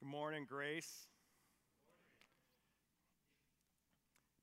[0.00, 1.08] Good morning, Grace.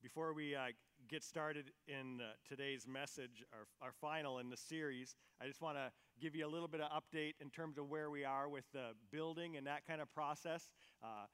[0.04, 0.68] Before we uh,
[1.10, 5.78] get started in uh, today's message, our, our final in the series, I just want
[5.78, 5.92] to
[6.22, 8.89] give you a little bit of update in terms of where we are with the
[9.12, 10.70] building and that kind of process.
[11.04, 11.25] Uh,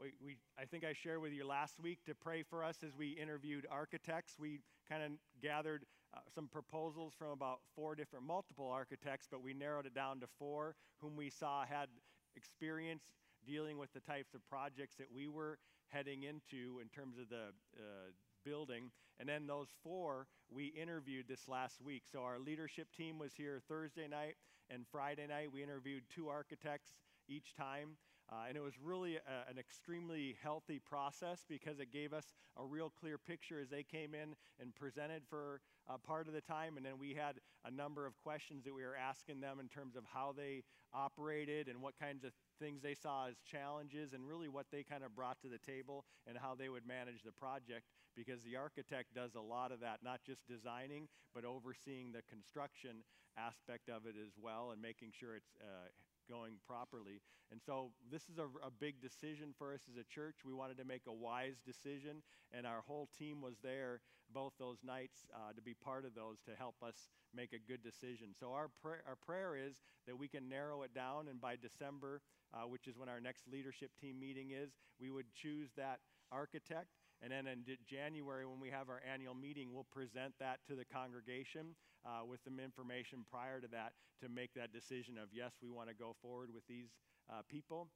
[0.00, 2.96] we, we, I think I shared with you last week to pray for us as
[2.96, 4.34] we interviewed architects.
[4.38, 5.10] We kind of
[5.42, 10.20] gathered uh, some proposals from about four different multiple architects, but we narrowed it down
[10.20, 11.88] to four whom we saw had
[12.36, 13.02] experience
[13.46, 17.52] dealing with the types of projects that we were heading into in terms of the
[17.76, 18.10] uh,
[18.44, 18.90] building.
[19.20, 22.02] And then those four we interviewed this last week.
[22.10, 24.36] So our leadership team was here Thursday night
[24.70, 25.52] and Friday night.
[25.52, 26.90] We interviewed two architects
[27.28, 27.96] each time.
[28.30, 32.64] Uh, and it was really a, an extremely healthy process because it gave us a
[32.64, 36.76] real clear picture as they came in and presented for uh, part of the time.
[36.76, 39.96] And then we had a number of questions that we were asking them in terms
[39.96, 40.62] of how they
[40.94, 45.04] operated and what kinds of things they saw as challenges and really what they kind
[45.04, 49.14] of brought to the table and how they would manage the project because the architect
[49.14, 53.04] does a lot of that, not just designing, but overseeing the construction
[53.38, 55.88] aspect of it as well and making sure it's uh,
[56.28, 57.20] going properly.
[57.50, 60.36] And so this is a, a, big decision for us as a church.
[60.44, 64.00] We wanted to make a wise decision, and our whole team was there
[64.32, 67.82] both those nights uh, to be part of those to help us make a good
[67.82, 68.34] decision.
[68.38, 72.20] So our, pray- our prayer is that we can narrow it down, and by December,
[72.54, 76.88] uh, which is when our next leadership team meeting is, we would choose that architect
[77.22, 80.84] and then in January, when we have our annual meeting, we'll present that to the
[80.84, 85.70] congregation uh, with some information prior to that to make that decision of, yes, we
[85.70, 86.90] want to go forward with these
[87.30, 87.86] uh, people.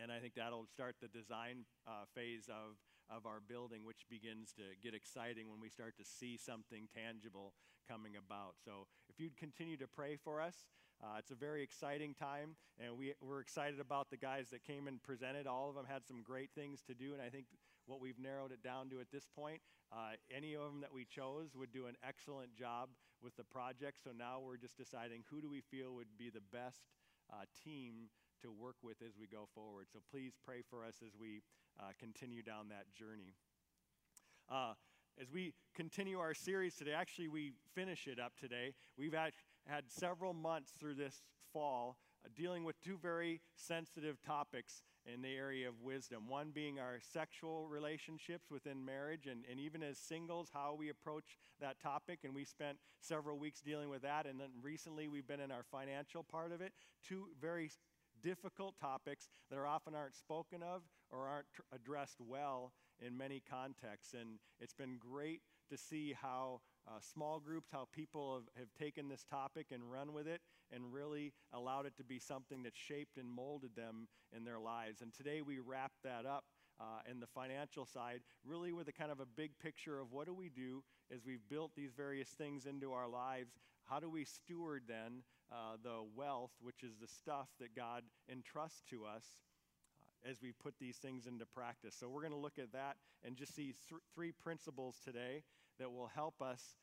[0.00, 4.52] And I think that'll start the design uh, phase of, of our building, which begins
[4.52, 7.54] to get exciting when we start to see something tangible
[7.88, 8.54] coming about.
[8.64, 10.66] So if you'd continue to pray for us,
[11.02, 14.88] uh, it's a very exciting time, and we, we're excited about the guys that came
[14.88, 15.46] and presented.
[15.46, 17.46] All of them had some great things to do, and I think
[17.84, 19.60] what we've narrowed it down to at this point,
[19.92, 22.88] uh, any of them that we chose would do an excellent job
[23.22, 24.02] with the project.
[24.02, 26.82] So now we're just deciding who do we feel would be the best
[27.32, 28.10] uh, team
[28.42, 29.86] to work with as we go forward.
[29.92, 31.42] So please pray for us as we
[31.80, 33.34] uh, continue down that journey.
[34.50, 34.74] Uh,
[35.20, 38.74] as we continue our series today, actually, we finish it up today.
[38.98, 39.32] We've had,
[39.66, 41.22] had several months through this
[41.52, 44.82] fall uh, dealing with two very sensitive topics
[45.12, 46.28] in the area of wisdom.
[46.28, 51.38] One being our sexual relationships within marriage, and, and even as singles, how we approach
[51.60, 52.20] that topic.
[52.24, 54.26] And we spent several weeks dealing with that.
[54.26, 56.72] And then recently, we've been in our financial part of it.
[57.06, 57.70] Two very
[58.22, 63.42] difficult topics that are often aren't spoken of or aren't tr- addressed well in many
[63.48, 64.14] contexts.
[64.14, 69.08] And it's been great to see how uh, small groups, how people have, have taken
[69.08, 70.40] this topic and run with it
[70.72, 75.00] and really allowed it to be something that shaped and molded them in their lives.
[75.02, 76.44] And today we wrap that up
[76.80, 80.26] uh, and the financial side, really with a kind of a big picture of what
[80.26, 83.52] do we do as we've built these various things into our lives.
[83.84, 88.82] How do we steward then uh, the wealth, which is the stuff that God entrusts
[88.90, 89.24] to us
[90.28, 91.94] as we put these things into practice?
[91.98, 95.42] So we're going to look at that and just see th- three principles today
[95.78, 96.74] that will help us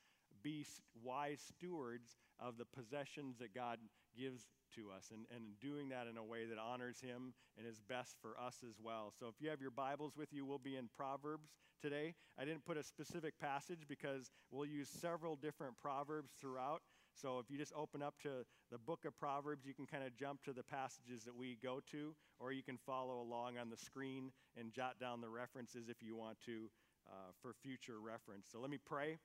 [0.41, 0.65] be
[1.03, 3.79] wise stewards of the possessions that God
[4.17, 4.43] gives
[4.75, 8.15] to us and, and doing that in a way that honors Him and is best
[8.21, 9.13] for us as well.
[9.19, 11.49] So if you have your Bibles with you, we'll be in Proverbs
[11.81, 12.15] today.
[12.37, 16.81] I didn't put a specific passage because we'll use several different Proverbs throughout.
[17.13, 20.15] So if you just open up to the book of Proverbs, you can kind of
[20.15, 23.77] jump to the passages that we go to, or you can follow along on the
[23.77, 26.69] screen and jot down the references if you want to
[27.07, 28.47] uh, for future reference.
[28.51, 29.17] So let me pray,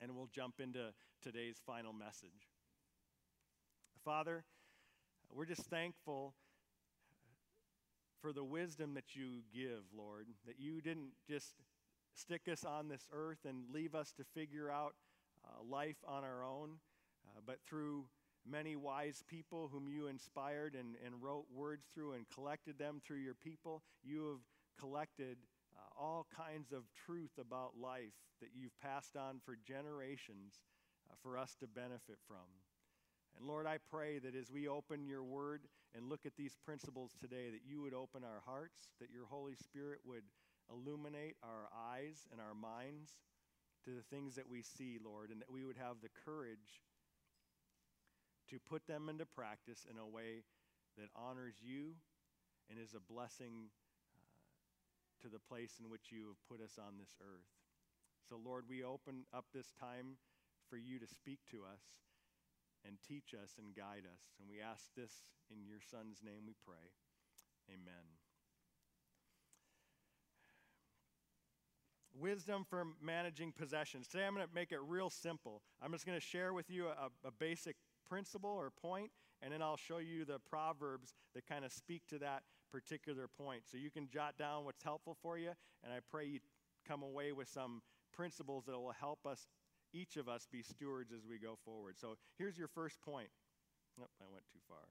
[0.00, 0.92] and we'll jump into
[1.22, 2.48] today's final message.
[4.04, 4.44] Father,
[5.30, 6.34] we're just thankful
[8.20, 11.54] for the wisdom that you give, Lord, that you didn't just
[12.14, 14.94] stick us on this earth and leave us to figure out
[15.44, 16.78] uh, life on our own,
[17.26, 18.04] uh, but through
[18.48, 23.18] many wise people whom you inspired and, and wrote words through and collected them through
[23.18, 25.36] your people, you have collected
[25.76, 30.64] uh, all kinds of truth about life that you've passed on for generations
[31.08, 32.46] uh, for us to benefit from.
[33.38, 35.62] And Lord, I pray that as we open your word
[35.94, 39.54] and look at these principles today, that you would open our hearts, that your Holy
[39.54, 40.24] Spirit would
[40.70, 43.12] illuminate our eyes and our minds
[43.84, 46.82] to the things that we see, Lord, and that we would have the courage
[48.52, 50.44] to put them into practice in a way
[51.00, 51.96] that honors you
[52.68, 53.72] and is a blessing
[54.12, 54.28] uh,
[55.24, 57.48] to the place in which you have put us on this earth.
[58.28, 60.20] So, Lord, we open up this time
[60.68, 62.04] for you to speak to us
[62.84, 64.36] and teach us and guide us.
[64.38, 66.92] And we ask this in your Son's name we pray.
[67.72, 68.04] Amen.
[72.12, 74.06] Wisdom for managing possessions.
[74.06, 75.62] Today I'm going to make it real simple.
[75.80, 77.76] I'm just going to share with you a, a basic
[78.12, 79.10] principle or point,
[79.40, 83.62] and then I'll show you the proverbs that kind of speak to that particular point.
[83.70, 86.40] So you can jot down what's helpful for you, and I pray you
[86.86, 87.80] come away with some
[88.12, 89.46] principles that will help us,
[89.94, 91.94] each of us, be stewards as we go forward.
[91.98, 93.28] So here's your first point.
[93.98, 94.84] Oh, I went too far.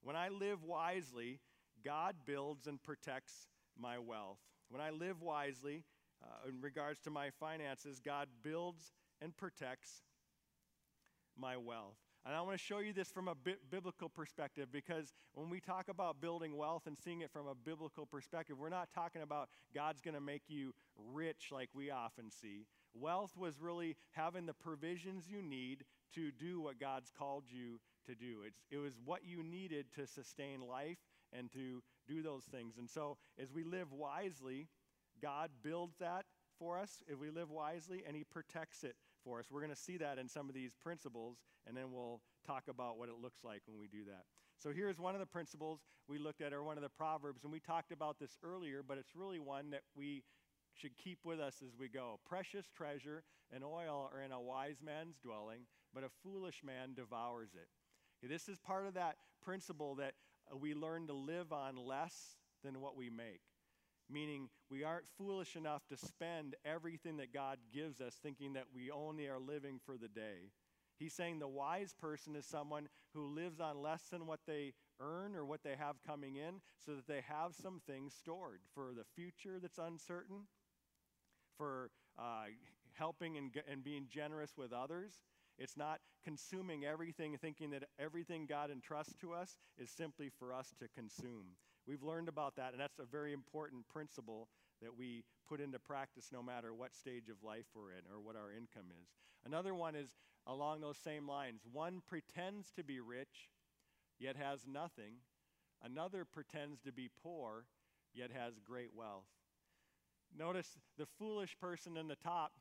[0.00, 1.40] When I live wisely,
[1.84, 4.38] God builds and protects my wealth.
[4.68, 5.82] When I live wisely,
[6.22, 10.02] uh, in regards to my finances, God builds and protects
[11.40, 11.96] my wealth.
[12.26, 15.58] And I want to show you this from a bi- biblical perspective because when we
[15.58, 19.48] talk about building wealth and seeing it from a biblical perspective, we're not talking about
[19.74, 20.74] God's going to make you
[21.12, 22.66] rich like we often see.
[22.92, 25.84] Wealth was really having the provisions you need
[26.14, 28.42] to do what God's called you to do.
[28.46, 30.98] It's, it was what you needed to sustain life
[31.32, 32.74] and to do those things.
[32.78, 34.66] And so, as we live wisely,
[35.22, 36.24] God builds that
[36.58, 39.46] for us if we live wisely, and He protects it for us.
[39.50, 42.98] We're going to see that in some of these principles, and then we'll talk about
[42.98, 44.24] what it looks like when we do that.
[44.58, 47.52] So, here's one of the principles we looked at, or one of the Proverbs, and
[47.52, 50.22] we talked about this earlier, but it's really one that we
[50.74, 52.20] should keep with us as we go.
[52.26, 55.62] Precious treasure and oil are in a wise man's dwelling,
[55.94, 57.68] but a foolish man devours it.
[58.28, 60.14] This is part of that principle that
[60.58, 63.40] we learn to live on less than what we make.
[64.12, 68.90] Meaning, we aren't foolish enough to spend everything that God gives us thinking that we
[68.90, 70.50] only are living for the day.
[70.98, 75.34] He's saying the wise person is someone who lives on less than what they earn
[75.34, 79.04] or what they have coming in so that they have some things stored for the
[79.14, 80.42] future that's uncertain,
[81.56, 82.46] for uh,
[82.94, 85.12] helping and, and being generous with others,
[85.58, 90.74] it's not consuming everything, thinking that everything God entrusts to us is simply for us
[90.80, 91.56] to consume.
[91.86, 94.48] We've learned about that, and that's a very important principle
[94.82, 98.36] that we put into practice no matter what stage of life we're in or what
[98.36, 99.08] our income is.
[99.44, 100.10] Another one is
[100.46, 103.50] along those same lines one pretends to be rich,
[104.18, 105.14] yet has nothing.
[105.82, 107.66] Another pretends to be poor,
[108.14, 109.28] yet has great wealth.
[110.36, 112.52] Notice the foolish person in the top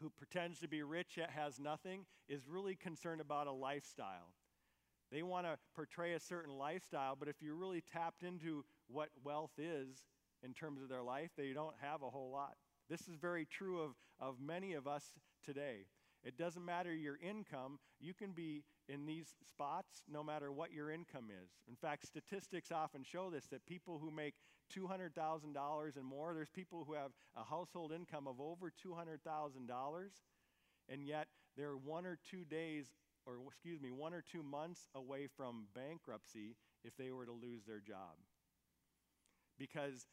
[0.00, 4.34] who pretends to be rich yet has nothing is really concerned about a lifestyle.
[5.10, 9.52] They want to portray a certain lifestyle, but if you're really tapped into what wealth
[9.58, 10.04] is
[10.42, 12.54] in terms of their life, they don't have a whole lot.
[12.88, 15.04] This is very true of, of many of us
[15.44, 15.86] today.
[16.24, 20.90] It doesn't matter your income, you can be in these spots no matter what your
[20.90, 21.50] income is.
[21.68, 24.34] In fact, statistics often show this that people who make
[24.76, 30.08] $200,000 and more, there's people who have a household income of over $200,000,
[30.88, 32.86] and yet they're one or two days,
[33.28, 37.64] or excuse me, one or two months away from bankruptcy if they were to lose
[37.66, 38.16] their job.
[39.58, 40.06] Because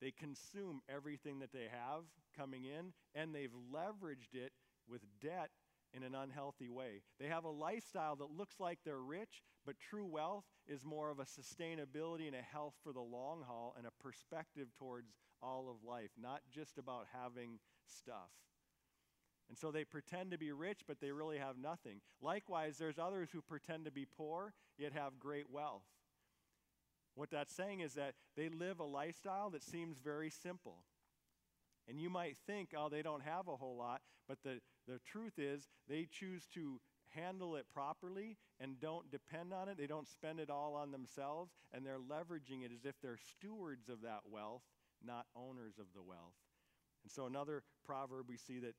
[0.00, 2.04] they consume everything that they have
[2.36, 4.52] coming in, and they've leveraged it
[4.88, 5.50] with debt
[5.92, 7.02] in an unhealthy way.
[7.18, 11.20] They have a lifestyle that looks like they're rich, but true wealth is more of
[11.20, 15.12] a sustainability and a health for the long haul and a perspective towards
[15.42, 18.30] all of life, not just about having stuff.
[19.48, 22.00] And so they pretend to be rich, but they really have nothing.
[22.22, 25.84] Likewise, there's others who pretend to be poor, yet have great wealth.
[27.14, 30.78] What that's saying is that they live a lifestyle that seems very simple.
[31.88, 35.38] And you might think, oh, they don't have a whole lot, but the, the truth
[35.38, 36.80] is they choose to
[37.14, 39.76] handle it properly and don't depend on it.
[39.78, 43.88] They don't spend it all on themselves, and they're leveraging it as if they're stewards
[43.88, 44.62] of that wealth,
[45.04, 46.34] not owners of the wealth.
[47.02, 48.74] And so, another proverb we see that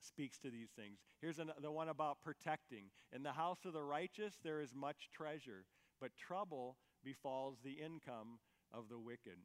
[0.00, 0.98] speaks to these things.
[1.20, 2.84] Here's an, the one about protecting.
[3.14, 5.64] In the house of the righteous, there is much treasure,
[6.00, 8.38] but trouble befalls the income
[8.72, 9.38] of the wicked.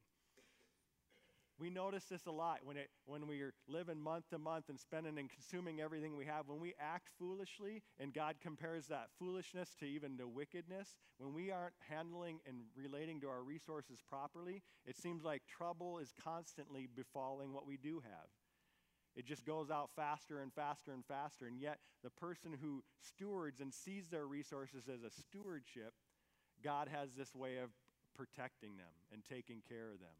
[1.59, 4.79] We notice this a lot when, it, when we are living month to month and
[4.79, 6.47] spending and consuming everything we have.
[6.47, 11.51] When we act foolishly, and God compares that foolishness to even to wickedness, when we
[11.51, 17.53] aren't handling and relating to our resources properly, it seems like trouble is constantly befalling
[17.53, 18.27] what we do have.
[19.15, 21.45] It just goes out faster and faster and faster.
[21.45, 25.93] And yet, the person who stewards and sees their resources as a stewardship,
[26.63, 27.69] God has this way of
[28.15, 30.17] protecting them and taking care of them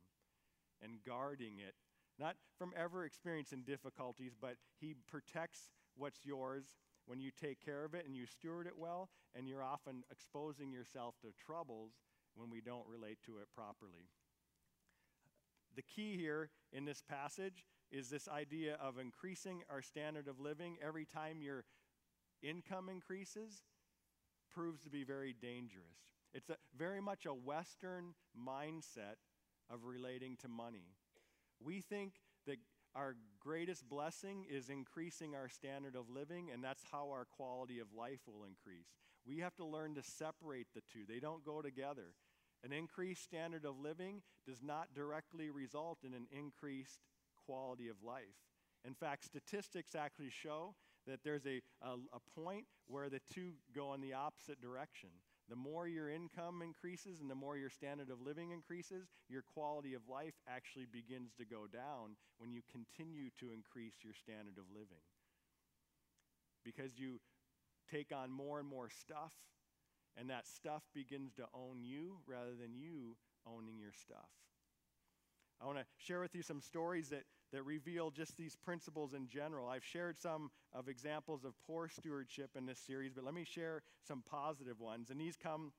[0.83, 1.75] and guarding it,
[2.19, 6.65] not from ever experiencing difficulties, but He protects what's yours
[7.05, 10.71] when you take care of it and you steward it well, and you're often exposing
[10.71, 11.91] yourself to troubles
[12.35, 14.09] when we don't relate to it properly.
[15.75, 20.77] The key here in this passage is this idea of increasing our standard of living
[20.85, 21.63] every time your
[22.41, 23.61] income increases
[24.51, 26.09] proves to be very dangerous.
[26.33, 29.21] It's a, very much a Western mindset
[29.71, 30.87] of relating to money.
[31.63, 32.13] We think
[32.47, 32.57] that
[32.95, 37.87] our greatest blessing is increasing our standard of living, and that's how our quality of
[37.95, 38.87] life will increase.
[39.25, 42.15] We have to learn to separate the two, they don't go together.
[42.63, 46.99] An increased standard of living does not directly result in an increased
[47.45, 48.37] quality of life.
[48.85, 50.75] In fact, statistics actually show
[51.07, 55.09] that there's a, a, a, point where the two go in the opposite direction.
[55.49, 59.93] The more your income increases and the more your standard of living increases, your quality
[59.93, 64.63] of life actually begins to go down when you continue to increase your standard of
[64.73, 65.03] living.
[66.63, 67.19] Because you
[67.91, 69.33] take on more and more stuff,
[70.15, 74.29] and that stuff begins to own you rather than you owning your stuff.
[75.63, 79.29] I want to share with you some stories that, that reveal just these principles in
[79.29, 79.69] general.
[79.69, 83.81] I've shared some of examples of poor stewardship in this series, but let me share
[84.05, 85.09] some positive ones.
[85.09, 85.71] And these come,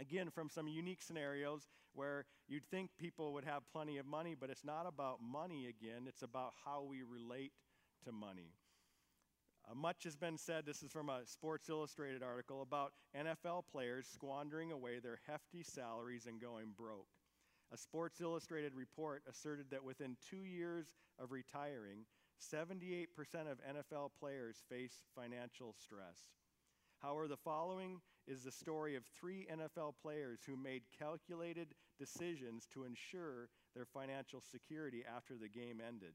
[0.00, 4.50] again, from some unique scenarios where you'd think people would have plenty of money, but
[4.50, 7.52] it's not about money again, it's about how we relate
[8.04, 8.54] to money.
[9.70, 14.08] Uh, much has been said, this is from a Sports Illustrated article, about NFL players
[14.12, 17.06] squandering away their hefty salaries and going broke.
[17.72, 22.04] A Sports Illustrated report asserted that within two years of retiring,
[22.38, 23.06] 78%
[23.50, 26.34] of NFL players face financial stress.
[26.98, 32.84] However, the following is the story of three NFL players who made calculated decisions to
[32.84, 36.12] ensure their financial security after the game ended.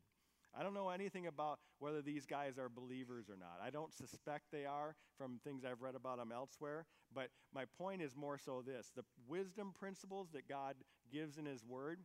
[0.57, 3.59] I don't know anything about whether these guys are believers or not.
[3.63, 6.85] I don't suspect they are from things I've read about them elsewhere.
[7.13, 10.75] But my point is more so this the wisdom principles that God
[11.11, 11.99] gives in His Word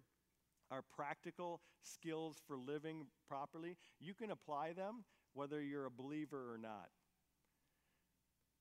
[0.71, 3.77] are practical skills for living properly.
[4.01, 5.05] You can apply them
[5.35, 6.89] whether you're a believer or not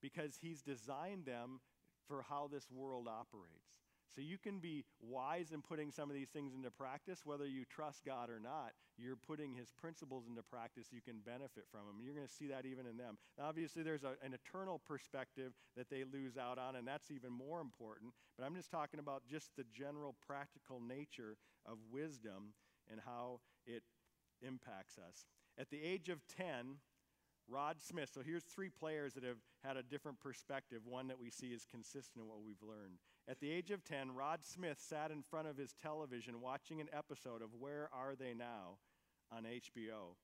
[0.02, 1.62] because He's designed them
[2.08, 3.72] for how this world operates.
[4.14, 7.64] So you can be wise in putting some of these things into practice, whether you
[7.66, 8.74] trust God or not.
[8.98, 10.88] You're putting His principles into practice.
[10.92, 12.04] You can benefit from them.
[12.04, 13.18] You're going to see that even in them.
[13.38, 17.32] Now, obviously, there's a, an eternal perspective that they lose out on, and that's even
[17.32, 18.12] more important.
[18.38, 22.54] But I'm just talking about just the general practical nature of wisdom
[22.92, 23.84] and how it
[24.46, 25.26] impacts us.
[25.58, 26.78] At the age of 10,
[27.48, 28.10] Rod Smith.
[28.14, 31.66] So here's three players that have had a different perspective, one that we see is
[31.70, 33.00] consistent in what we've learned.
[33.32, 36.90] At the age of 10, Rod Smith sat in front of his television watching an
[36.92, 38.80] episode of Where Are They Now
[39.32, 40.18] on HBO.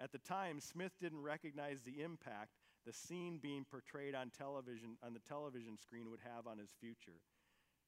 [0.00, 5.14] At the time, Smith didn't recognize the impact the scene being portrayed on television on
[5.14, 7.20] the television screen would have on his future.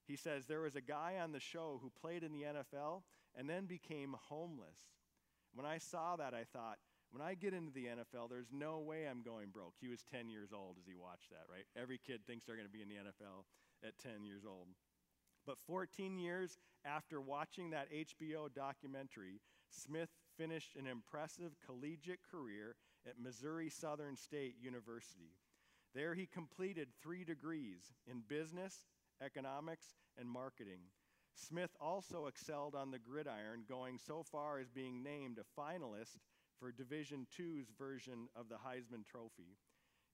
[0.06, 3.02] He says there was a guy on the show who played in the NFL
[3.36, 4.78] and then became homeless.
[5.52, 6.78] When I saw that, I thought,
[7.10, 9.74] when I get into the NFL, there's no way I'm going broke.
[9.80, 11.66] He was 10 years old as he watched that, right?
[11.76, 13.46] Every kid thinks they're going to be in the NFL
[13.86, 14.68] at 10 years old.
[15.46, 23.18] But 14 years after watching that HBO documentary, Smith finished an impressive collegiate career at
[23.18, 25.34] Missouri Southern State University.
[25.94, 28.86] There he completed three degrees in business,
[29.22, 30.80] economics, and marketing.
[31.34, 36.18] Smith also excelled on the gridiron, going so far as being named a finalist
[36.58, 39.56] for Division II's version of the Heisman Trophy.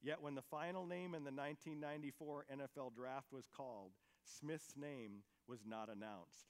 [0.03, 3.93] Yet when the final name in the 1994 NFL draft was called,
[4.25, 6.47] Smith's name was not announced.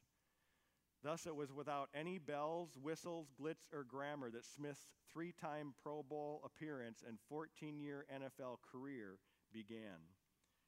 [1.03, 6.03] Thus, it was without any bells, whistles, glitz, or grammar that Smith's three time Pro
[6.03, 9.19] Bowl appearance and 14 year NFL career
[9.53, 10.12] began.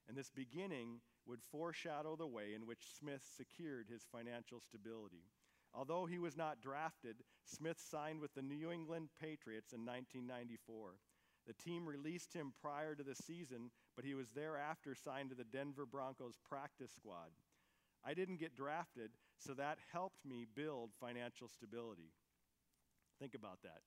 [0.07, 5.25] And this beginning would foreshadow the way in which Smith secured his financial stability.
[5.73, 10.95] Although he was not drafted, Smith signed with the New England Patriots in 1994.
[11.49, 15.43] The team released him prior to the season, but he was thereafter signed to the
[15.43, 17.33] Denver Broncos practice squad.
[18.05, 22.11] I didn't get drafted, so that helped me build financial stability.
[23.19, 23.81] Think about that.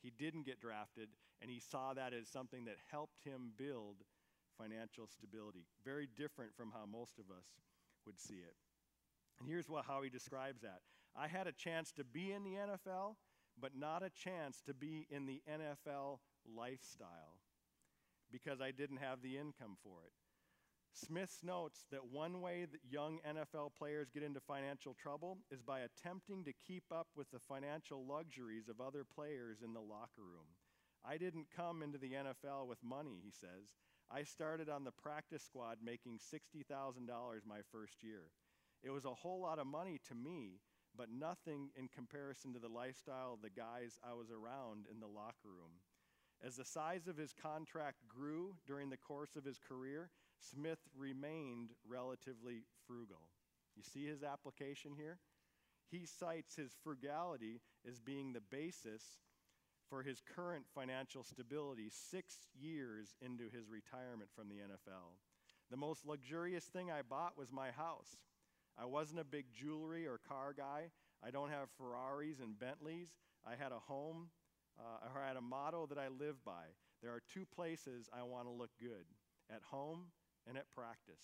[0.00, 1.08] He didn't get drafted,
[1.42, 3.96] and he saw that as something that helped him build
[4.56, 5.66] financial stability.
[5.84, 7.46] Very different from how most of us
[8.06, 8.54] would see it.
[9.40, 10.82] And here's what, how he describes that
[11.16, 13.16] I had a chance to be in the NFL,
[13.60, 16.18] but not a chance to be in the NFL
[16.54, 17.40] lifestyle
[18.30, 20.12] because I didn't have the income for it.
[20.92, 25.80] Smith notes that one way that young NFL players get into financial trouble is by
[25.80, 30.56] attempting to keep up with the financial luxuries of other players in the locker room.
[31.04, 33.76] I didn't come into the NFL with money, he says.
[34.10, 36.64] I started on the practice squad making $60,000
[37.46, 38.30] my first year.
[38.82, 40.60] It was a whole lot of money to me,
[40.96, 45.06] but nothing in comparison to the lifestyle of the guys I was around in the
[45.06, 45.82] locker room.
[46.44, 51.70] As the size of his contract grew during the course of his career, Smith remained
[51.88, 53.30] relatively frugal.
[53.76, 55.18] You see his application here?
[55.90, 59.02] he cites his frugality as being the basis
[59.88, 65.14] for his current financial stability six years into his retirement from the NFL.
[65.70, 68.16] The most luxurious thing I bought was my house.
[68.78, 70.90] I wasn't a big jewelry or car guy.
[71.24, 73.08] I don't have Ferraris and Bentleys.
[73.46, 74.28] I had a home,
[74.78, 76.74] uh, or I had a motto that I live by.
[77.02, 79.06] There are two places I want to look good
[79.50, 80.12] at home
[80.48, 81.22] and at practice.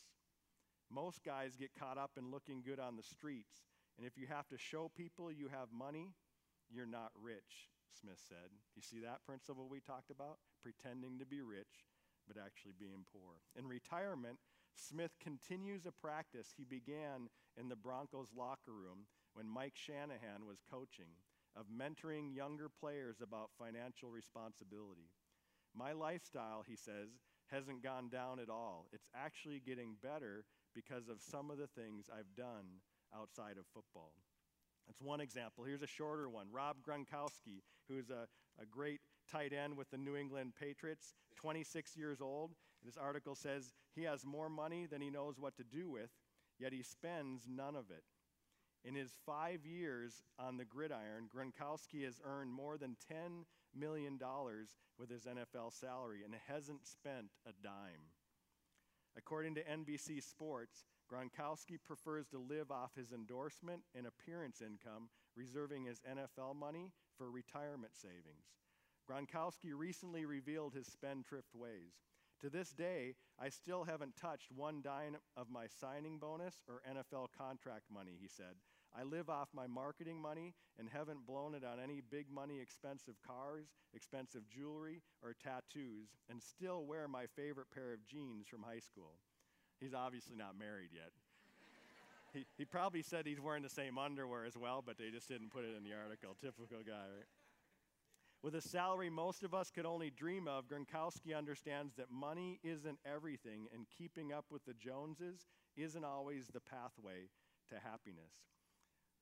[0.90, 3.64] Most guys get caught up in looking good on the streets,
[3.96, 6.12] and if you have to show people you have money,
[6.68, 8.52] you're not rich, Smith said.
[8.76, 10.38] You see that principle we talked about?
[10.62, 11.88] Pretending to be rich,
[12.28, 13.40] but actually being poor.
[13.56, 14.38] In retirement,
[14.74, 20.62] Smith continues a practice he began in the Broncos locker room when Mike Shanahan was
[20.70, 21.16] coaching
[21.56, 25.10] of mentoring younger players about financial responsibility.
[25.74, 27.08] My lifestyle, he says,
[27.50, 28.86] hasn't gone down at all.
[28.92, 30.44] It's actually getting better
[30.74, 32.80] because of some of the things I've done
[33.14, 34.12] outside of football.
[34.86, 35.64] That's one example.
[35.64, 36.46] Here's a shorter one.
[36.50, 38.26] Rob Gronkowski, who's a,
[38.60, 42.52] a great tight end with the New England Patriots, 26 years old.
[42.84, 46.10] This article says he has more money than he knows what to do with,
[46.58, 48.02] yet he spends none of it.
[48.84, 54.18] In his five years on the gridiron, Gronkowski has earned more than $10 million
[54.98, 58.10] with his NFL salary and hasn't spent a dime.
[59.16, 65.84] According to NBC Sports, Gronkowski prefers to live off his endorsement and appearance income, reserving
[65.84, 68.46] his NFL money for retirement savings.
[69.08, 71.92] Gronkowski recently revealed his spendthrift ways.
[72.40, 77.28] To this day, I still haven't touched one dime of my signing bonus or NFL
[77.36, 78.56] contract money, he said.
[78.98, 83.14] I live off my marketing money and haven't blown it on any big money expensive
[83.26, 88.80] cars, expensive jewelry, or tattoos, and still wear my favorite pair of jeans from high
[88.80, 89.14] school.
[89.80, 91.10] He's obviously not married yet.
[92.34, 95.50] he, he probably said he's wearing the same underwear as well, but they just didn't
[95.50, 96.36] put it in the article.
[96.40, 97.26] Typical guy, right?
[98.42, 102.98] With a salary most of us could only dream of, Gronkowski understands that money isn't
[103.06, 107.28] everything, and keeping up with the Joneses isn't always the pathway
[107.70, 108.32] to happiness.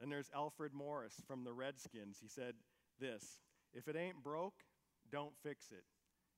[0.01, 2.19] Then there's Alfred Morris from the Redskins.
[2.21, 2.55] He said
[2.99, 3.39] this
[3.75, 4.65] If it ain't broke,
[5.13, 5.85] don't fix it.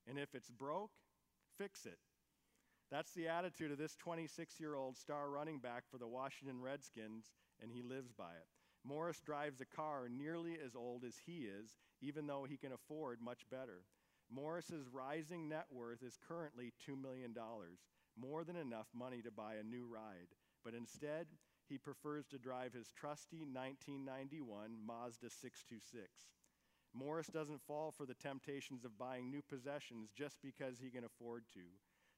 [0.07, 0.91] And if it's broke,
[1.57, 1.99] fix it.
[2.91, 7.31] That's the attitude of this 26 year old star running back for the Washington Redskins,
[7.61, 8.47] and he lives by it.
[8.85, 13.21] Morris drives a car nearly as old as he is, even though he can afford
[13.21, 13.85] much better.
[14.29, 17.33] Morris's rising net worth is currently $2 million,
[18.19, 20.27] more than enough money to buy a new ride.
[20.63, 21.27] But instead,
[21.69, 26.09] he prefers to drive his trusty 1991 Mazda 626.
[26.93, 31.43] Morris doesn't fall for the temptations of buying new possessions just because he can afford
[31.53, 31.65] to.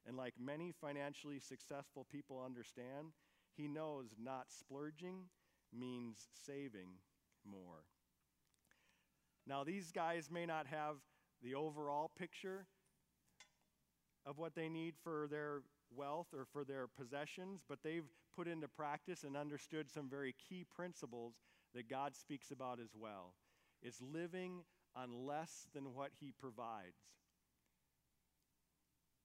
[0.07, 3.13] And like many financially successful people understand,
[3.55, 5.29] he knows not splurging
[5.73, 6.89] means saving
[7.49, 7.85] more.
[9.47, 10.95] Now, these guys may not have
[11.41, 12.65] the overall picture
[14.25, 15.61] of what they need for their
[15.95, 20.65] wealth or for their possessions, but they've put into practice and understood some very key
[20.75, 21.35] principles
[21.73, 23.33] that God speaks about as well.
[23.81, 24.63] Is living
[24.95, 26.97] on less than what he provides.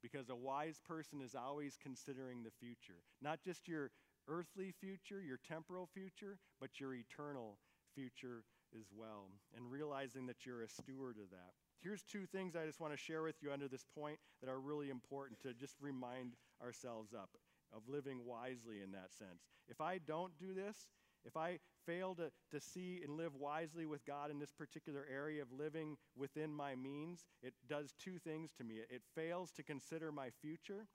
[0.02, 3.90] Because a wise person is always considering the future, not just your
[4.28, 7.59] earthly future, your temporal future, but your eternal
[7.94, 8.44] future
[8.78, 11.52] as well, and realizing that you're a steward of that.
[11.83, 14.61] Here's two things I just want to share with you under this point that are
[14.61, 17.31] really important to just remind ourselves up
[17.73, 19.44] of living wisely in that sense.
[19.68, 20.88] If I don't do this,
[21.25, 25.42] if I fail to, to see and live wisely with God in this particular area
[25.42, 28.77] of living within my means, it does two things to me.
[28.77, 30.87] It, it fails to consider my future.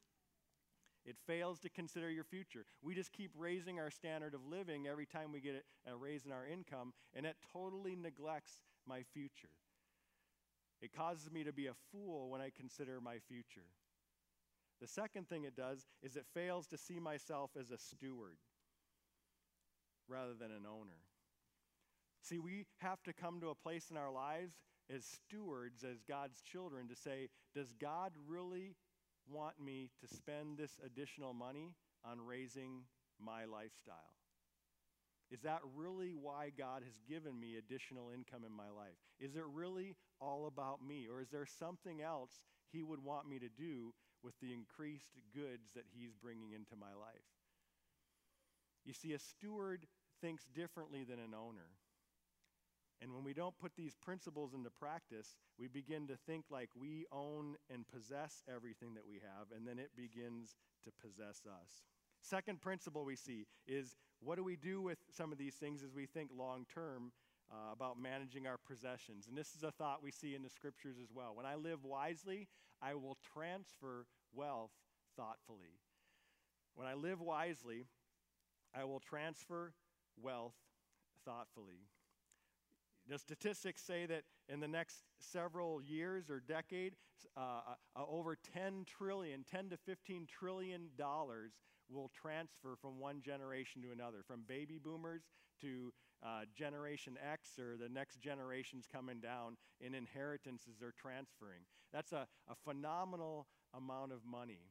[1.05, 2.65] It fails to consider your future.
[2.81, 6.31] We just keep raising our standard of living every time we get a raise in
[6.31, 9.53] our income, and it totally neglects my future.
[10.81, 13.67] It causes me to be a fool when I consider my future.
[14.81, 18.37] The second thing it does is it fails to see myself as a steward
[20.07, 20.99] rather than an owner.
[22.21, 24.55] See, we have to come to a place in our lives
[24.93, 28.75] as stewards, as God's children, to say, does God really
[29.27, 32.83] want me to spend this additional money on raising
[33.19, 34.15] my lifestyle?
[35.31, 38.97] Is that really why God has given me additional income in my life?
[39.19, 41.07] Is it really all about me?
[41.11, 43.93] Or is there something else He would want me to do
[44.25, 47.29] with the increased goods that He's bringing into my life?
[48.83, 49.85] You see, a steward
[50.19, 51.69] thinks differently than an owner.
[53.01, 57.05] And when we don't put these principles into practice, we begin to think like we
[57.11, 61.83] own and possess everything that we have, and then it begins to possess us.
[62.21, 65.93] Second principle we see is what do we do with some of these things as
[65.93, 67.11] we think long term
[67.51, 69.27] uh, about managing our possessions?
[69.27, 71.35] And this is a thought we see in the scriptures as well.
[71.35, 72.47] When I live wisely,
[72.81, 74.71] I will transfer wealth
[75.15, 75.79] thoughtfully.
[76.75, 77.85] When I live wisely,
[78.73, 79.73] I will transfer
[80.21, 80.55] wealth
[81.23, 81.87] thoughtfully.
[83.07, 86.95] The statistics say that in the next several years or decade,
[87.37, 91.53] uh, uh, over 10 trillion, 10 to 15 trillion dollars
[91.89, 95.21] will transfer from one generation to another, from baby boomers
[95.61, 101.61] to uh, Generation X or the next generations coming down in inheritances are transferring.
[101.93, 104.61] That's a, a phenomenal amount of money.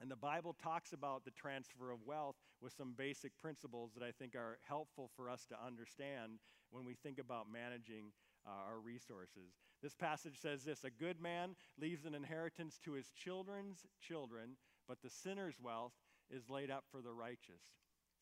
[0.00, 4.12] And the Bible talks about the transfer of wealth with some basic principles that I
[4.12, 6.38] think are helpful for us to understand
[6.70, 8.12] when we think about managing
[8.46, 9.58] uh, our resources.
[9.82, 14.98] This passage says this A good man leaves an inheritance to his children's children, but
[15.02, 15.94] the sinner's wealth
[16.30, 17.62] is laid up for the righteous.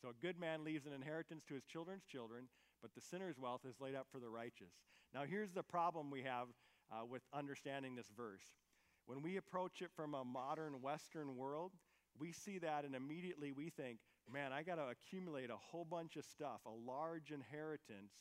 [0.00, 2.48] So a good man leaves an inheritance to his children's children,
[2.82, 4.74] but the sinner's wealth is laid up for the righteous.
[5.14, 6.48] Now, here's the problem we have
[6.92, 8.44] uh, with understanding this verse.
[9.06, 11.72] When we approach it from a modern Western world,
[12.18, 13.98] we see that and immediately we think,
[14.30, 18.12] man, I got to accumulate a whole bunch of stuff, a large inheritance,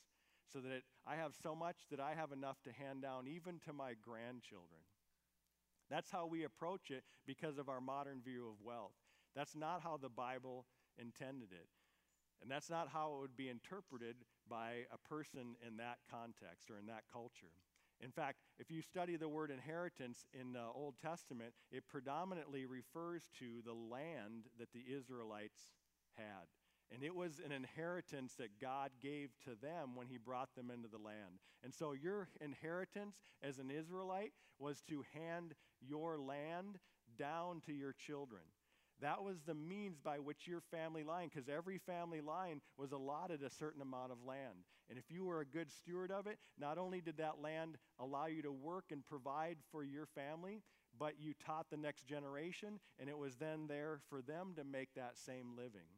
[0.52, 3.60] so that it, I have so much that I have enough to hand down even
[3.66, 4.82] to my grandchildren.
[5.90, 8.94] That's how we approach it because of our modern view of wealth.
[9.36, 10.66] That's not how the Bible
[11.00, 11.68] intended it.
[12.42, 14.16] And that's not how it would be interpreted
[14.50, 17.54] by a person in that context or in that culture.
[18.02, 23.30] In fact, if you study the word inheritance in the Old Testament, it predominantly refers
[23.40, 25.72] to the land that the Israelites
[26.18, 26.48] had.
[26.94, 30.88] And it was an inheritance that God gave to them when He brought them into
[30.88, 31.40] the land.
[31.64, 36.78] And so, your inheritance as an Israelite was to hand your land
[37.18, 38.44] down to your children.
[39.02, 43.44] That was the means by which your family line, because every family line was allotted
[43.44, 44.66] a certain amount of land.
[44.90, 48.28] And if you were a good steward of it, not only did that land allow
[48.28, 50.62] you to work and provide for your family,
[50.98, 54.94] but you taught the next generation, and it was then there for them to make
[54.96, 55.90] that same living.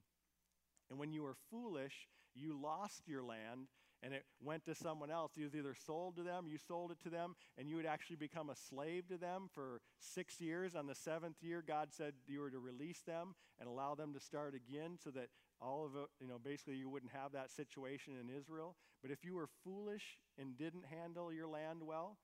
[0.89, 3.67] And when you were foolish, you lost your land
[4.03, 5.31] and it went to someone else.
[5.36, 8.49] You either sold to them, you sold it to them, and you would actually become
[8.49, 10.75] a slave to them for six years.
[10.75, 14.19] On the seventh year, God said you were to release them and allow them to
[14.19, 15.29] start again so that
[15.60, 18.75] all of it, you know, basically you wouldn't have that situation in Israel.
[19.01, 22.17] But if you were foolish and didn't handle your land well,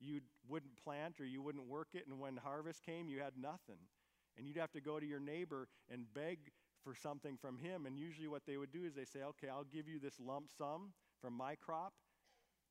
[0.00, 3.78] you wouldn't plant or you wouldn't work it, and when harvest came, you had nothing.
[4.36, 6.38] And you'd have to go to your neighbor and beg
[6.84, 7.86] for something from him.
[7.86, 10.50] And usually, what they would do is they say, Okay, I'll give you this lump
[10.56, 11.92] sum from my crop,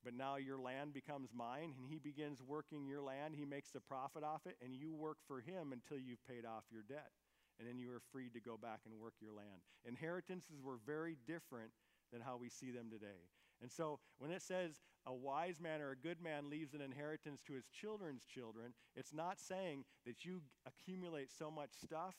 [0.04, 1.74] but now your land becomes mine.
[1.78, 3.36] And he begins working your land.
[3.36, 6.64] He makes the profit off it, and you work for him until you've paid off
[6.72, 7.12] your debt.
[7.60, 9.62] And then you are free to go back and work your land.
[9.86, 11.72] Inheritances were very different
[12.12, 13.30] than how we see them today.
[13.62, 17.42] And so when it says a wise man or a good man leaves an inheritance
[17.48, 22.16] to his children's children, it's not saying that you accumulate so much stuff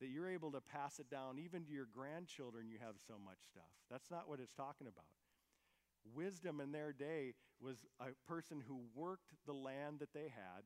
[0.00, 3.38] that you're able to pass it down even to your grandchildren you have so much
[3.50, 3.70] stuff.
[3.90, 5.04] That's not what it's talking about.
[6.14, 10.64] Wisdom in their day was a person who worked the land that they had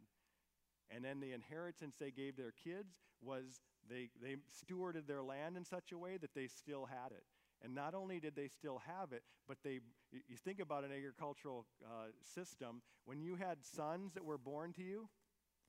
[0.91, 5.65] and then the inheritance they gave their kids was they, they stewarded their land in
[5.65, 7.25] such a way that they still had it.
[7.63, 9.81] And not only did they still have it, but they,
[10.13, 14.83] you think about an agricultural uh, system, when you had sons that were born to
[14.83, 15.09] you,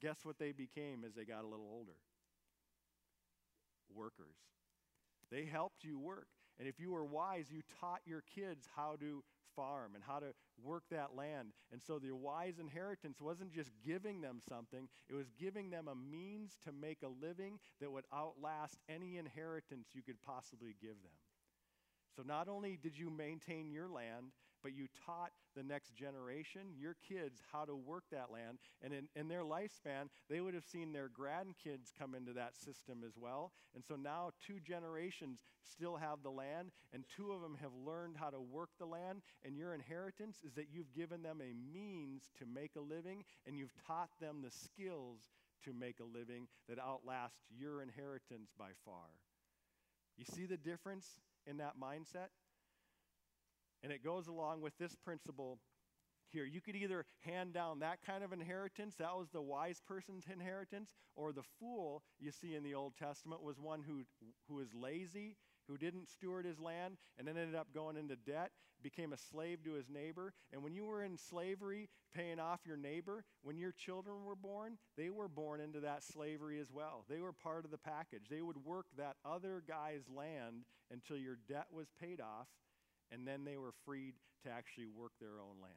[0.02, 1.96] guess what they became as they got a little older?
[3.94, 4.36] Workers.
[5.32, 6.28] They helped you work.
[6.60, 9.24] And if you were wise, you taught your kids how to
[9.56, 11.50] farm and how to work that land.
[11.72, 15.96] And so the wise inheritance wasn't just giving them something, it was giving them a
[15.96, 21.12] means to make a living that would outlast any inheritance you could possibly give them.
[22.16, 24.32] So not only did you maintain your land,
[24.66, 28.58] but you taught the next generation, your kids, how to work that land.
[28.82, 33.04] And in, in their lifespan, they would have seen their grandkids come into that system
[33.06, 33.52] as well.
[33.76, 38.16] And so now two generations still have the land, and two of them have learned
[38.18, 39.22] how to work the land.
[39.46, 43.60] And your inheritance is that you've given them a means to make a living, and
[43.60, 45.30] you've taught them the skills
[45.66, 49.14] to make a living that outlast your inheritance by far.
[50.18, 51.06] You see the difference
[51.46, 52.30] in that mindset?
[53.86, 55.60] And it goes along with this principle
[56.32, 56.44] here.
[56.44, 60.90] You could either hand down that kind of inheritance, that was the wise person's inheritance,
[61.16, 64.02] or the fool you see in the Old Testament was one who,
[64.50, 68.52] who is lazy who didn't steward his land and then ended up going into debt,
[68.82, 70.34] became a slave to his neighbor.
[70.54, 74.78] And when you were in slavery, paying off your neighbor, when your children were born,
[74.98, 77.06] they were born into that slavery as well.
[77.10, 78.28] They were part of the package.
[78.30, 82.48] They would work that other guy's land until your debt was paid off,
[83.12, 85.74] and then they were freed to actually work their own land.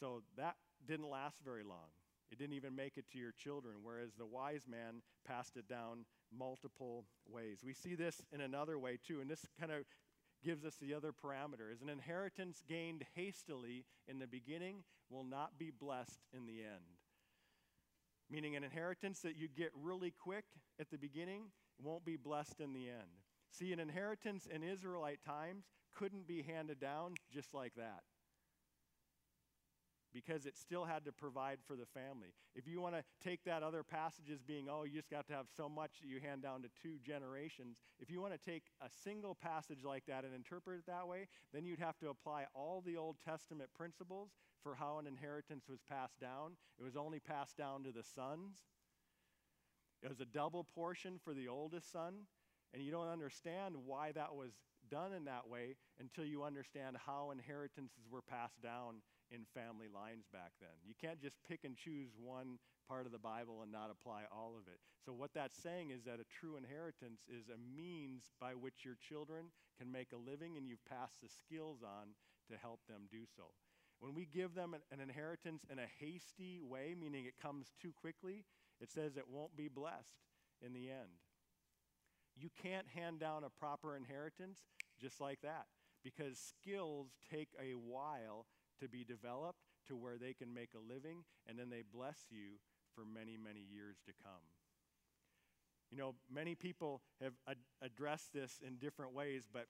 [0.00, 1.92] So that didn't last very long.
[2.30, 6.04] It didn't even make it to your children, whereas the wise man passed it down
[6.36, 7.60] multiple ways.
[7.64, 9.84] We see this in another way too, and this kind of
[10.44, 11.72] gives us the other parameter.
[11.72, 16.98] Is an inheritance gained hastily in the beginning will not be blessed in the end.
[18.30, 20.44] Meaning, an inheritance that you get really quick
[20.80, 21.42] at the beginning
[21.82, 23.22] won't be blessed in the end.
[23.58, 25.64] See, an inheritance in Israelite times
[25.94, 28.02] couldn't be handed down just like that
[30.12, 32.34] because it still had to provide for the family.
[32.54, 35.32] If you want to take that other passage as being, oh, you just got to
[35.32, 38.62] have so much that you hand down to two generations, if you want to take
[38.80, 42.46] a single passage like that and interpret it that way, then you'd have to apply
[42.54, 44.30] all the Old Testament principles
[44.62, 46.52] for how an inheritance was passed down.
[46.78, 48.62] It was only passed down to the sons,
[50.04, 52.26] it was a double portion for the oldest son.
[52.72, 54.52] And you don't understand why that was
[54.90, 60.26] done in that way until you understand how inheritances were passed down in family lines
[60.32, 60.76] back then.
[60.84, 64.54] You can't just pick and choose one part of the Bible and not apply all
[64.58, 64.78] of it.
[65.04, 68.96] So, what that's saying is that a true inheritance is a means by which your
[69.00, 69.46] children
[69.78, 72.14] can make a living and you've passed the skills on
[72.50, 73.44] to help them do so.
[74.00, 77.92] When we give them an, an inheritance in a hasty way, meaning it comes too
[77.96, 78.44] quickly,
[78.80, 80.20] it says it won't be blessed
[80.60, 81.23] in the end.
[82.36, 84.58] You can't hand down a proper inheritance
[85.00, 85.66] just like that
[86.02, 88.46] because skills take a while
[88.80, 92.58] to be developed to where they can make a living, and then they bless you
[92.94, 94.42] for many, many years to come.
[95.90, 99.66] You know, many people have ad- addressed this in different ways, but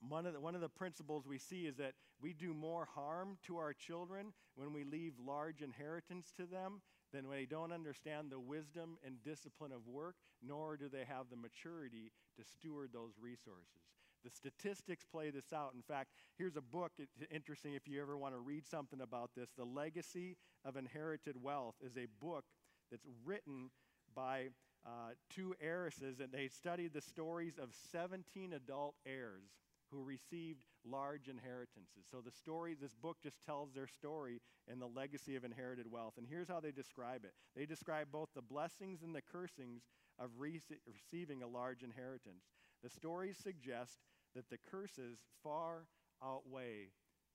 [0.00, 3.38] one of, the, one of the principles we see is that we do more harm
[3.46, 6.80] to our children when we leave large inheritance to them
[7.12, 11.26] than when they don't understand the wisdom and discipline of work, nor do they have
[11.30, 13.82] the maturity to steward those resources.
[14.24, 15.72] The statistics play this out.
[15.74, 19.30] In fact, here's a book, it's interesting if you ever want to read something about
[19.36, 19.50] this.
[19.56, 22.44] The Legacy of Inherited Wealth is a book
[22.90, 23.70] that's written
[24.14, 24.48] by
[24.84, 29.50] uh, two heiresses, and they studied the stories of 17 adult heirs
[29.90, 32.06] who received large inheritances.
[32.10, 36.14] So the story, this book just tells their story and the legacy of inherited wealth.
[36.18, 39.82] And here's how they describe it they describe both the blessings and the cursings
[40.18, 42.44] of re- receiving a large inheritance.
[42.82, 43.98] The stories suggest
[44.34, 45.86] that the curses far
[46.22, 46.90] outweigh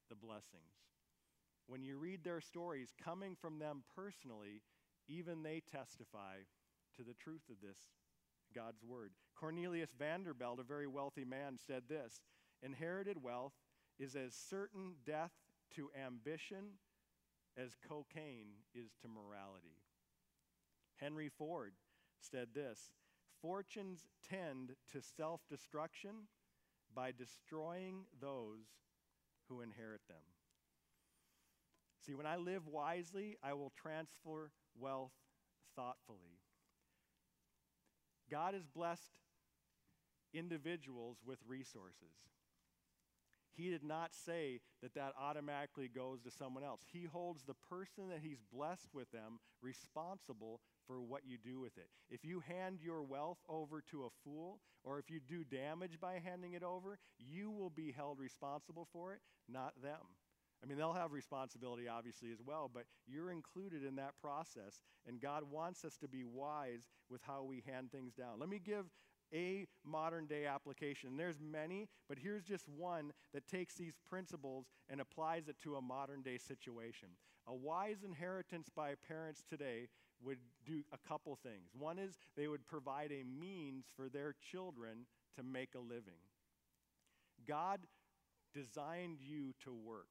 [0.09, 0.75] the blessings.
[1.67, 4.61] When you read their stories coming from them personally,
[5.07, 6.37] even they testify
[6.97, 7.79] to the truth of this
[8.53, 9.11] God's word.
[9.35, 12.21] Cornelius Vanderbilt, a very wealthy man, said this
[12.63, 13.53] Inherited wealth
[13.99, 15.31] is as certain death
[15.75, 16.77] to ambition
[17.57, 19.77] as cocaine is to morality.
[20.97, 21.73] Henry Ford
[22.19, 22.91] said this
[23.41, 26.27] Fortunes tend to self destruction
[26.93, 28.67] by destroying those
[29.49, 30.17] who inherit them.
[32.05, 35.13] See, when I live wisely, I will transfer wealth
[35.75, 36.39] thoughtfully.
[38.29, 39.11] God has blessed
[40.33, 42.15] individuals with resources.
[43.55, 46.81] He did not say that that automatically goes to someone else.
[46.91, 51.77] He holds the person that he's blessed with them responsible for what you do with
[51.77, 51.89] it.
[52.09, 56.19] If you hand your wealth over to a fool, or if you do damage by
[56.23, 59.99] handing it over, you will be held responsible for it, not them.
[60.63, 64.79] I mean, they'll have responsibility, obviously, as well, but you're included in that process.
[65.07, 68.39] And God wants us to be wise with how we hand things down.
[68.39, 68.85] Let me give
[69.33, 71.17] a modern day application.
[71.17, 75.81] There's many, but here's just one that takes these principles and applies it to a
[75.81, 77.09] modern day situation.
[77.47, 79.87] A wise inheritance by parents today
[80.23, 81.69] would do a couple things.
[81.77, 85.05] One is they would provide a means for their children
[85.37, 86.21] to make a living.
[87.47, 87.79] God
[88.53, 90.07] designed you to work.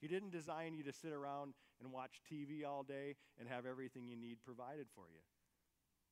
[0.00, 4.06] He didn't design you to sit around and watch TV all day and have everything
[4.06, 5.20] you need provided for you.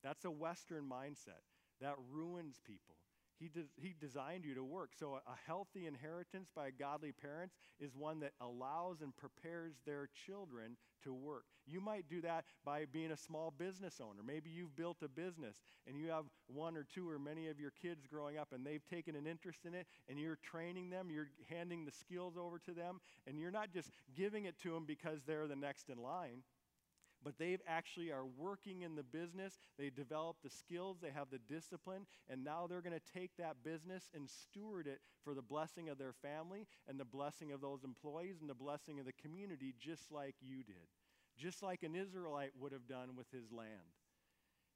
[0.02, 1.42] That's a Western mindset
[1.80, 2.96] that ruins people.
[3.38, 4.90] He, de- he designed you to work.
[4.98, 10.08] So, a, a healthy inheritance by godly parents is one that allows and prepares their
[10.26, 11.44] children to work.
[11.66, 14.22] You might do that by being a small business owner.
[14.24, 15.56] Maybe you've built a business
[15.86, 18.86] and you have one or two or many of your kids growing up and they've
[18.86, 22.72] taken an interest in it and you're training them, you're handing the skills over to
[22.72, 26.42] them, and you're not just giving it to them because they're the next in line
[27.24, 29.58] but they actually are working in the business.
[29.78, 33.64] They develop the skills, they have the discipline, and now they're going to take that
[33.64, 37.82] business and steward it for the blessing of their family and the blessing of those
[37.82, 40.86] employees and the blessing of the community, just like you did,
[41.38, 43.96] just like an Israelite would have done with his land.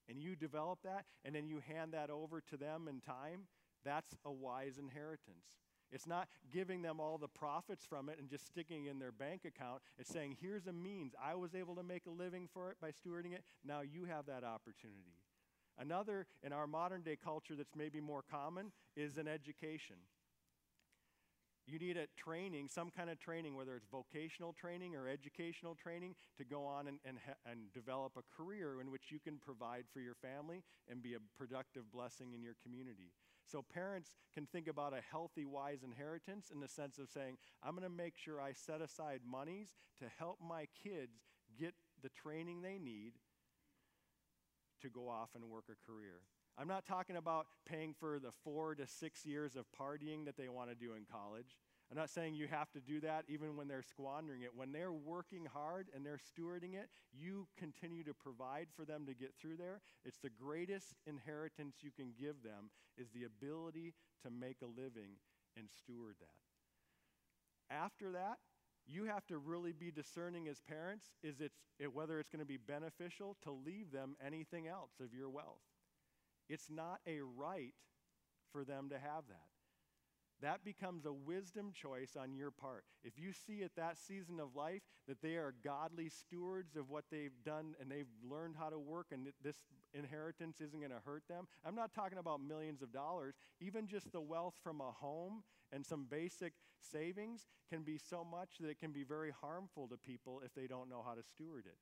[0.08, 3.42] And you develop that, and then you hand that over to them in time.
[3.84, 5.44] That's a wise inheritance.
[5.90, 9.42] It's not giving them all the profits from it and just sticking in their bank
[9.46, 9.81] account.
[9.98, 11.14] It's saying, here's a means.
[11.22, 13.42] I was able to make a living for it by stewarding it.
[13.64, 15.16] Now you have that opportunity.
[15.79, 19.96] Another, in our modern day culture, that's maybe more common is an education.
[21.68, 26.14] You need a training, some kind of training, whether it's vocational training or educational training,
[26.38, 30.01] to go on and, and, and develop a career in which you can provide for
[30.01, 33.12] your family and be a productive blessing in your community.
[33.50, 37.72] So parents can think about a healthy, wise inheritance in the sense of saying, I'm
[37.72, 41.22] going to make sure I set aside monies to help my kids
[41.58, 43.12] get the training they need
[44.82, 46.20] to go off and work a career.
[46.58, 50.48] I'm not talking about paying for the four to six years of partying that they
[50.48, 51.56] want to do in college.
[51.90, 54.51] I'm not saying you have to do that even when they're squandering it.
[54.55, 59.14] When they're working hard and they're stewarding it, you continue to provide for them to
[59.14, 59.81] get through there.
[60.05, 65.16] It's the greatest inheritance you can give them is the ability to make a living
[65.57, 67.74] and steward that.
[67.74, 68.37] After that,
[68.87, 72.46] you have to really be discerning as parents is it's, it, whether it's going to
[72.46, 75.61] be beneficial to leave them anything else of your wealth.
[76.51, 77.74] It's not a right
[78.53, 79.58] for them to have that
[80.42, 82.85] that becomes a wisdom choice on your part.
[83.03, 87.05] If you see at that season of life that they are godly stewards of what
[87.11, 89.57] they've done and they've learned how to work and this
[89.94, 93.35] inheritance isn't going to hurt them, I'm not talking about millions of dollars.
[93.61, 98.59] Even just the wealth from a home and some basic savings can be so much
[98.61, 101.64] that it can be very harmful to people if they don't know how to steward
[101.66, 101.77] it.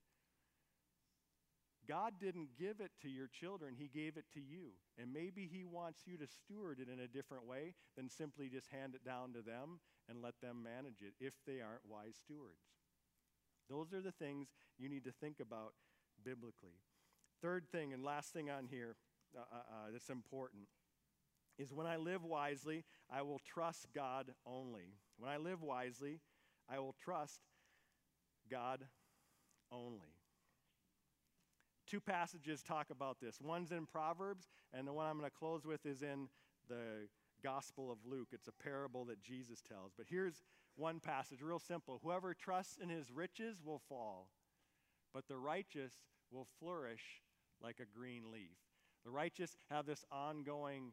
[1.89, 4.73] God didn't give it to your children, He gave it to you.
[4.99, 8.69] And maybe He wants you to steward it in a different way than simply just
[8.71, 12.63] hand it down to them and let them manage it if they aren't wise stewards.
[13.69, 15.75] Those are the things you need to think about
[16.25, 16.79] biblically.
[17.43, 18.97] Third thing and last thing on here
[19.37, 20.65] uh, uh, uh that's important
[21.59, 24.95] is when I live wisely, I will trust God only.
[25.19, 26.21] When I live wisely,
[26.69, 27.41] I will trust
[28.51, 28.85] God
[29.73, 30.16] only.
[31.87, 33.39] Two passages talk about this.
[33.41, 36.29] One's in Proverbs, and the one I'm going to close with is in
[36.69, 37.09] the
[37.45, 38.29] Gospel of Luke.
[38.33, 39.93] It's a parable that Jesus tells.
[39.97, 40.43] But here's
[40.75, 42.01] one passage, real simple.
[42.03, 44.29] Whoever trusts in his riches will fall,
[45.15, 45.93] but the righteous
[46.33, 47.23] will flourish
[47.63, 48.57] like a green leaf.
[49.05, 50.93] The righteous have this ongoing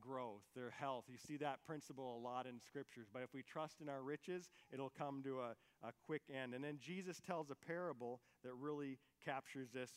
[0.00, 1.04] growth, their health.
[1.08, 3.06] You see that principle a lot in scriptures.
[3.12, 6.54] But if we trust in our riches, it'll come to a, a quick end.
[6.54, 9.90] And then Jesus tells a parable that really captures this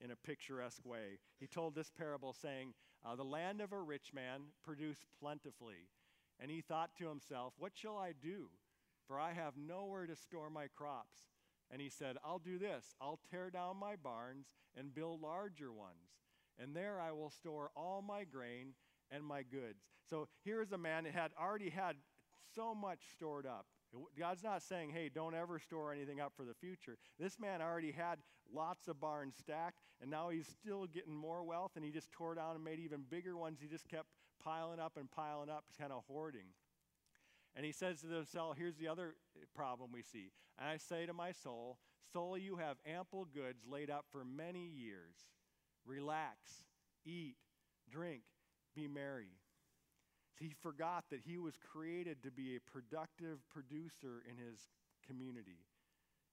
[0.00, 1.18] in a picturesque way.
[1.38, 5.88] He told this parable saying, uh, The land of a rich man produced plentifully.
[6.40, 8.50] And he thought to himself, What shall I do?
[9.06, 11.18] For I have nowhere to store my crops.
[11.70, 16.12] And he said, I'll do this I'll tear down my barns and build larger ones.
[16.58, 18.74] And there I will store all my grain
[19.10, 19.84] and my goods.
[20.08, 21.96] So here is a man that had already had
[22.54, 23.66] so much stored up.
[24.18, 26.98] God's not saying, hey, don't ever store anything up for the future.
[27.18, 28.18] This man already had
[28.52, 32.34] lots of barns stacked, and now he's still getting more wealth, and he just tore
[32.34, 33.58] down and made even bigger ones.
[33.60, 34.08] He just kept
[34.42, 36.48] piling up and piling up, kind of hoarding.
[37.56, 39.14] And he says to himself, here's the other
[39.54, 40.32] problem we see.
[40.58, 41.78] And I say to my soul,
[42.12, 45.14] Soul, you have ample goods laid up for many years.
[45.84, 46.64] Relax,
[47.04, 47.36] eat,
[47.90, 48.22] drink,
[48.74, 49.37] be merry.
[50.38, 54.60] He forgot that he was created to be a productive producer in his
[55.06, 55.64] community.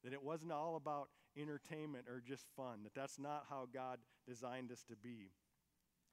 [0.03, 4.71] That it wasn't all about entertainment or just fun, that that's not how God designed
[4.71, 5.31] us to be.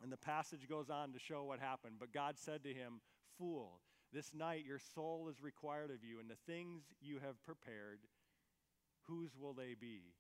[0.03, 1.97] And the passage goes on to show what happened.
[2.01, 3.01] But God said to him,
[3.39, 3.81] Fool,
[4.13, 8.01] this night your soul is required of you, and the things you have prepared,
[9.07, 10.15] whose will they be?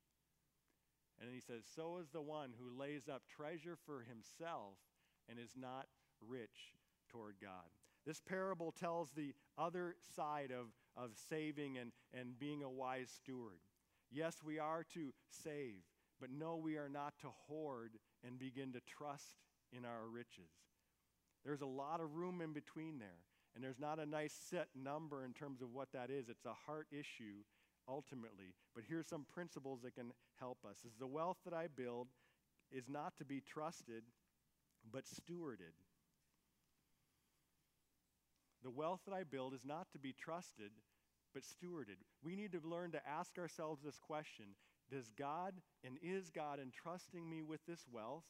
[1.18, 4.74] And then he says, So is the one who lays up treasure for himself
[5.28, 5.86] and is not
[6.20, 6.74] rich
[7.12, 7.70] toward God.
[8.06, 13.60] This parable tells the other side of, of saving and, and being a wise steward.
[14.10, 15.82] Yes, we are to save,
[16.20, 17.92] but no, we are not to hoard
[18.26, 19.36] and begin to trust
[19.76, 20.50] in our riches.
[21.44, 23.24] There's a lot of room in between there,
[23.54, 26.28] and there's not a nice set number in terms of what that is.
[26.28, 27.44] It's a heart issue
[27.88, 28.54] ultimately.
[28.74, 30.78] But here's some principles that can help us.
[30.84, 32.08] Is the wealth that I build
[32.70, 34.02] is not to be trusted,
[34.90, 35.74] but stewarded.
[38.62, 40.70] The wealth that I build is not to be trusted,
[41.34, 41.98] but stewarded.
[42.22, 44.46] We need to learn to ask ourselves this question
[44.90, 45.54] does God
[45.84, 48.26] and is God entrusting me with this wealth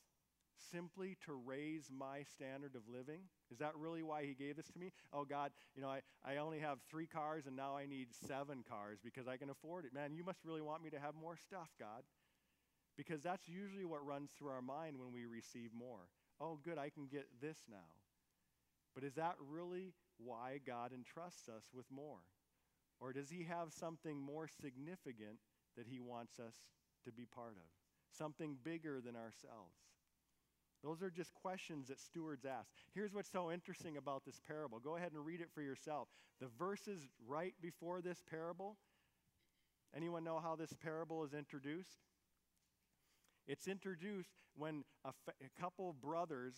[0.70, 3.22] simply to raise my standard of living?
[3.50, 4.92] Is that really why he gave this to me?
[5.12, 8.62] Oh, God, you know, I, I only have three cars and now I need seven
[8.68, 9.92] cars because I can afford it.
[9.92, 12.04] Man, you must really want me to have more stuff, God.
[12.96, 16.08] Because that's usually what runs through our mind when we receive more.
[16.40, 17.90] Oh, good, I can get this now.
[18.94, 22.22] But is that really why God entrusts us with more?
[23.00, 25.38] Or does he have something more significant
[25.76, 26.54] that he wants us
[27.04, 27.68] to be part of?
[28.16, 29.76] Something bigger than ourselves?
[30.82, 32.68] Those are just questions that stewards ask.
[32.94, 34.80] Here's what's so interesting about this parable.
[34.80, 36.08] Go ahead and read it for yourself.
[36.40, 38.76] The verses right before this parable,
[39.96, 41.98] anyone know how this parable is introduced?
[43.46, 46.54] It's introduced when a, a couple brothers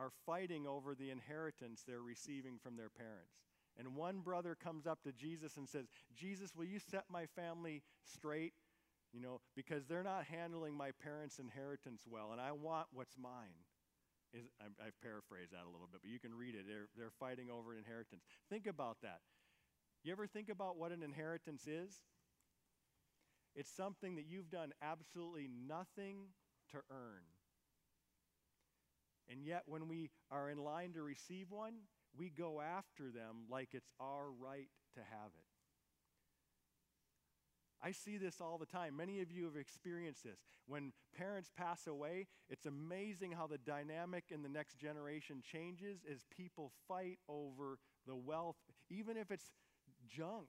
[0.00, 3.44] are fighting over the inheritance they're receiving from their parents.
[3.78, 5.86] And one brother comes up to Jesus and says,
[6.16, 8.54] Jesus, will you set my family straight?
[9.12, 13.60] You know, because they're not handling my parents' inheritance well, and I want what's mine.
[14.32, 16.64] Is, I, I've paraphrased that a little bit, but you can read it.
[16.66, 18.22] They're, they're fighting over inheritance.
[18.48, 19.20] Think about that.
[20.02, 21.92] You ever think about what an inheritance is?
[23.54, 26.30] It's something that you've done absolutely nothing
[26.70, 27.26] to earn.
[29.30, 31.74] And yet, when we are in line to receive one,
[32.16, 35.46] we go after them like it's our right to have it.
[37.82, 38.96] I see this all the time.
[38.96, 40.40] Many of you have experienced this.
[40.66, 46.24] When parents pass away, it's amazing how the dynamic in the next generation changes as
[46.36, 48.56] people fight over the wealth,
[48.90, 49.52] even if it's
[50.08, 50.48] junk.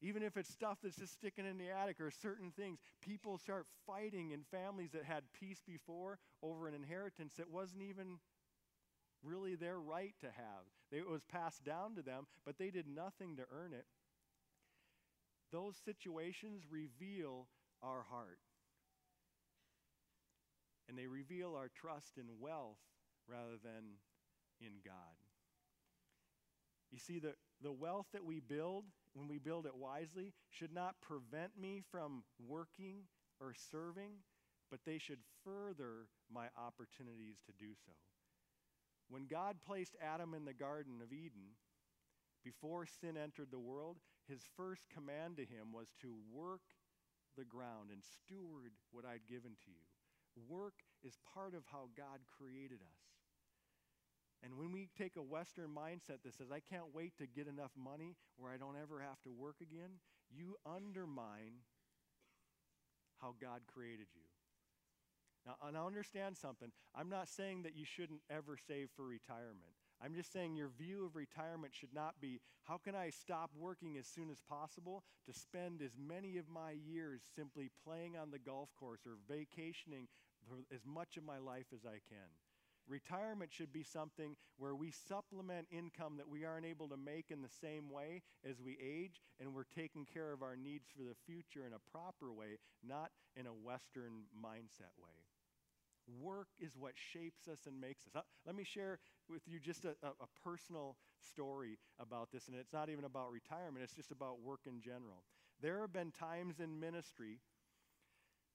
[0.00, 3.66] Even if it's stuff that's just sticking in the attic or certain things, people start
[3.86, 8.18] fighting in families that had peace before over an inheritance that wasn't even
[9.24, 10.64] really their right to have.
[10.92, 13.86] It was passed down to them, but they did nothing to earn it.
[15.50, 17.48] Those situations reveal
[17.82, 18.38] our heart.
[20.88, 22.78] And they reveal our trust in wealth
[23.28, 23.98] rather than
[24.60, 24.94] in God.
[26.90, 28.84] You see, the, the wealth that we build,
[29.14, 33.04] when we build it wisely, should not prevent me from working
[33.40, 34.12] or serving,
[34.70, 37.92] but they should further my opportunities to do so.
[39.08, 41.56] When God placed Adam in the Garden of Eden,
[42.44, 43.96] before sin entered the world,
[44.28, 46.60] his first command to him was to work
[47.36, 49.86] the ground and steward what I'd given to you.
[50.48, 53.17] Work is part of how God created us.
[54.42, 57.72] And when we take a Western mindset that says, I can't wait to get enough
[57.76, 59.98] money where I don't ever have to work again,
[60.30, 61.64] you undermine
[63.20, 64.22] how God created you.
[65.46, 66.70] Now, and I understand something.
[66.94, 69.74] I'm not saying that you shouldn't ever save for retirement.
[70.00, 73.96] I'm just saying your view of retirement should not be how can I stop working
[73.96, 78.38] as soon as possible to spend as many of my years simply playing on the
[78.38, 80.06] golf course or vacationing
[80.72, 82.28] as much of my life as I can.
[82.88, 87.42] Retirement should be something where we supplement income that we aren't able to make in
[87.42, 91.14] the same way as we age, and we're taking care of our needs for the
[91.26, 95.12] future in a proper way, not in a Western mindset way.
[96.18, 98.12] Work is what shapes us and makes us.
[98.16, 102.56] Uh, let me share with you just a, a, a, personal story about this, and
[102.56, 105.24] it's not even about retirement, it's just about work in general.
[105.60, 107.40] There have been times in ministry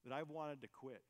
[0.04, 1.02] that I've wanted to quit.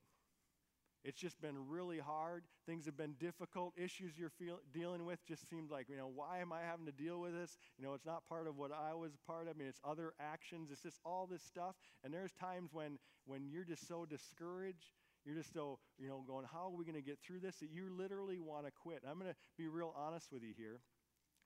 [1.05, 2.44] It's just been really hard.
[2.66, 3.74] Things have been difficult.
[3.76, 6.92] Issues you're feel, dealing with just seemed like, you know, why am I having to
[6.92, 7.59] deal with this?
[7.78, 9.55] You know, it's not part of what I was part of.
[9.55, 10.70] I mean, it's other actions.
[10.72, 11.74] It's just all this stuff.
[12.02, 14.92] And there's times when, when you're just so discouraged
[15.24, 17.57] you're just so, you know, going, how are we going to get through this?
[17.57, 19.02] That you literally want to quit.
[19.09, 20.80] I'm going to be real honest with you here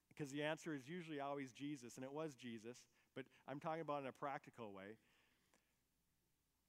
[0.09, 2.79] because the answer is usually always Jesus, and it was Jesus,
[3.15, 4.99] but I'm talking about in a practical way.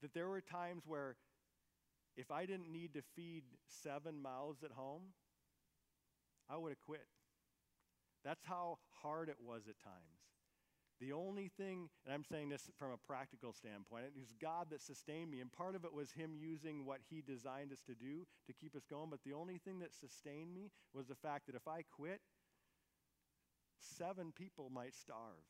[0.02, 1.16] That there were times where
[2.16, 3.44] if I didn't need to feed
[3.82, 5.12] seven mouths at home,
[6.48, 7.06] I would have quit.
[8.24, 10.20] That's how hard it was at times.
[11.00, 14.82] The only thing, and I'm saying this from a practical standpoint, it was God that
[14.82, 15.40] sustained me.
[15.40, 18.76] And part of it was Him using what He designed us to do to keep
[18.76, 19.08] us going.
[19.08, 22.20] But the only thing that sustained me was the fact that if I quit,
[23.78, 25.48] seven people might starve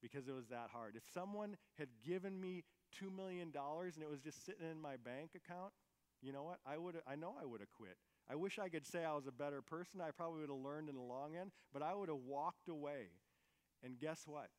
[0.00, 0.96] because it was that hard.
[0.96, 2.64] If someone had given me
[3.00, 5.72] $2 million and it was just sitting in my bank account,
[6.22, 6.58] you know what?
[6.66, 7.96] I, would I know I would have quit.
[8.30, 10.00] I wish I could say I was a better person.
[10.00, 13.10] I probably would have learned in the long end, but I would have walked away
[13.82, 14.50] and guess what?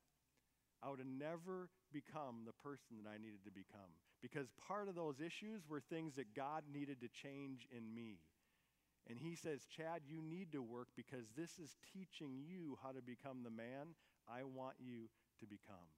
[0.84, 4.96] I would have never become the person that I needed to become because part of
[4.96, 8.20] those issues were things that God needed to change in me.
[9.10, 13.02] And he says, Chad, you need to work because this is teaching you how to
[13.02, 13.94] become the man
[14.30, 15.10] I want you
[15.40, 15.90] to become.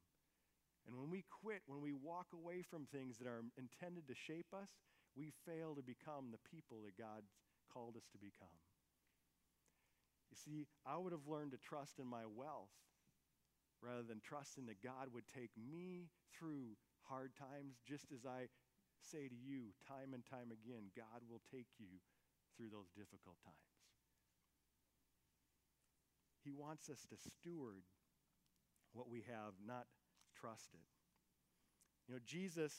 [0.87, 4.51] And when we quit, when we walk away from things that are intended to shape
[4.53, 4.69] us,
[5.15, 7.31] we fail to become the people that God's
[7.71, 8.59] called us to become.
[10.33, 12.73] You see, I would have learned to trust in my wealth
[13.79, 16.75] rather than trusting that God would take me through
[17.05, 18.47] hard times, just as I
[19.03, 21.99] say to you time and time again, God will take you
[22.55, 23.77] through those difficult times.
[26.43, 27.83] He wants us to steward
[28.91, 29.85] what we have, not
[30.43, 30.79] trust it.
[32.07, 32.73] You know, Jesus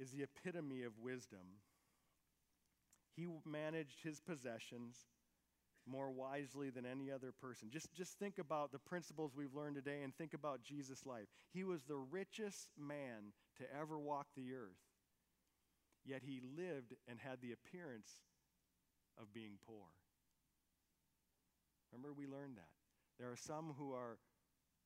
[0.00, 1.62] is the epitome of wisdom.
[3.14, 4.96] He managed his possessions
[5.86, 7.68] more wisely than any other person.
[7.70, 11.26] Just, just think about the principles we've learned today and think about Jesus' life.
[11.52, 14.82] He was the richest man to ever walk the earth,
[16.04, 18.10] yet he lived and had the appearance
[19.20, 19.86] of being poor.
[21.92, 22.70] Remember, we learned that.
[23.18, 24.18] There are some who are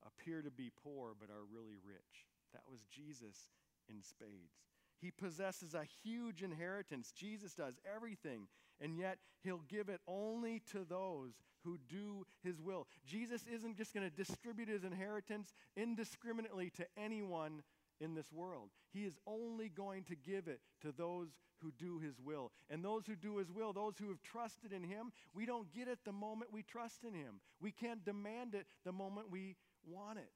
[0.06, 2.26] appear to be poor but are really rich.
[2.52, 3.48] That was Jesus
[3.88, 4.54] in spades.
[5.00, 7.12] He possesses a huge inheritance.
[7.12, 8.46] Jesus does everything,
[8.80, 11.32] and yet he'll give it only to those
[11.62, 12.86] who do his will.
[13.06, 17.62] Jesus isn't just going to distribute his inheritance indiscriminately to anyone
[18.00, 18.70] in this world.
[18.92, 21.28] He is only going to give it to those
[21.58, 22.52] who do his will.
[22.68, 25.88] And those who do his will, those who have trusted in him, we don't get
[25.88, 27.40] it the moment we trust in him.
[27.60, 29.56] We can't demand it the moment we
[29.86, 30.30] want it.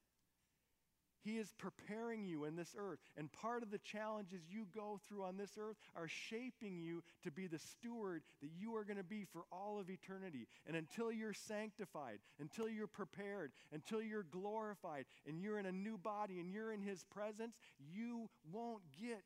[1.21, 2.99] He is preparing you in this earth.
[3.17, 7.31] And part of the challenges you go through on this earth are shaping you to
[7.31, 10.47] be the steward that you are going to be for all of eternity.
[10.65, 15.97] And until you're sanctified, until you're prepared, until you're glorified, and you're in a new
[15.97, 17.57] body and you're in His presence,
[17.93, 19.23] you won't get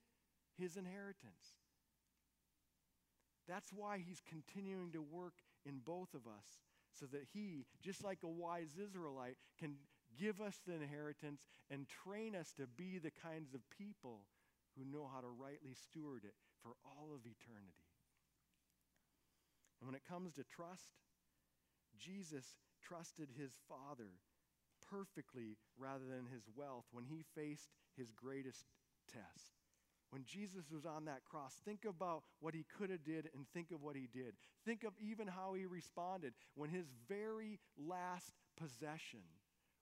[0.58, 1.58] His inheritance.
[3.48, 6.46] That's why He's continuing to work in both of us
[7.00, 9.76] so that He, just like a wise Israelite, can
[10.20, 14.22] give us the inheritance, and train us to be the kinds of people
[14.78, 17.90] who know how to rightly steward it for all of eternity.
[19.80, 20.96] And when it comes to trust,
[22.00, 24.20] Jesus trusted his Father
[24.90, 28.66] perfectly rather than his wealth when he faced his greatest
[29.12, 29.60] test.
[30.10, 33.72] When Jesus was on that cross, think about what he could have did and think
[33.72, 34.36] of what he did.
[34.64, 39.22] Think of even how he responded when his very last possession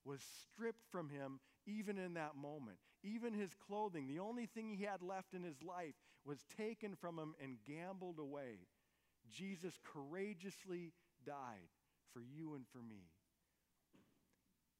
[0.06, 2.78] was stripped from him even in that moment.
[3.04, 5.94] Even his clothing, the only thing he had left in his life,
[6.26, 8.60] was taken from him and gambled away.
[9.32, 10.94] Jesus courageously
[11.26, 11.70] died
[12.14, 13.10] for you and for me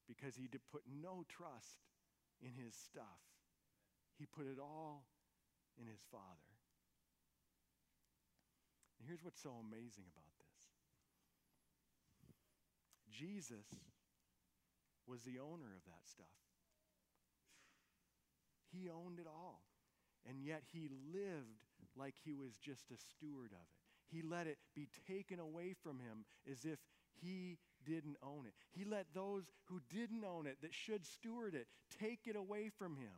[0.08, 1.88] because he did put no trust
[2.42, 3.22] in his stuff.
[4.20, 5.06] He put it all
[5.80, 6.52] in his Father.
[9.00, 10.60] And here's what's so amazing about this
[13.10, 13.66] Jesus
[15.12, 16.40] was the owner of that stuff.
[18.72, 19.64] He owned it all.
[20.28, 24.16] And yet he lived like he was just a steward of it.
[24.16, 26.80] He let it be taken away from him as if
[27.22, 28.54] he didn't own it.
[28.72, 31.68] He let those who didn't own it, that should steward it,
[32.00, 33.18] take it away from him.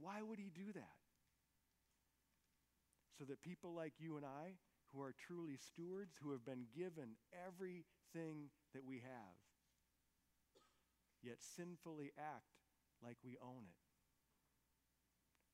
[0.00, 0.96] Why would he do that?
[3.18, 4.54] So that people like you and I,
[4.92, 9.34] who are truly stewards, who have been given everything that we have,
[11.24, 12.60] yet sinfully act
[13.02, 13.84] like we own it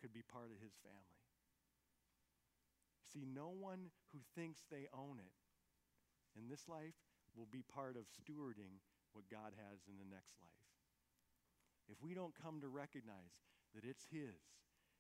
[0.00, 1.20] could be part of his family.
[3.12, 5.36] See, no one who thinks they own it
[6.38, 6.96] in this life
[7.36, 8.80] will be part of stewarding
[9.12, 10.50] what God has in the next life.
[11.90, 13.34] If we don't come to recognize
[13.74, 14.38] that it's his,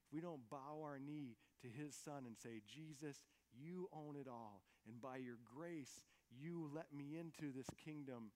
[0.04, 4.26] if we don't bow our knee to his son and say, Jesus, you own it
[4.26, 8.32] all, and by your grace, you let me into this kingdom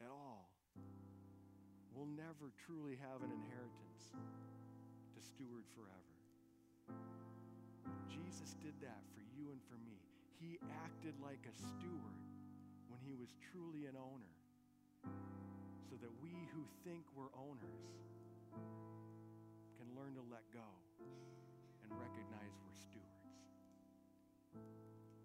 [0.00, 0.50] at all
[1.98, 4.14] will never truly have an inheritance
[5.10, 6.14] to steward forever.
[8.06, 9.98] Jesus did that for you and for me.
[10.38, 12.22] He acted like a steward
[12.86, 14.30] when he was truly an owner,
[15.90, 17.82] so that we who think we're owners
[19.74, 20.70] can learn to let go
[21.82, 23.26] and recognize we're stewards.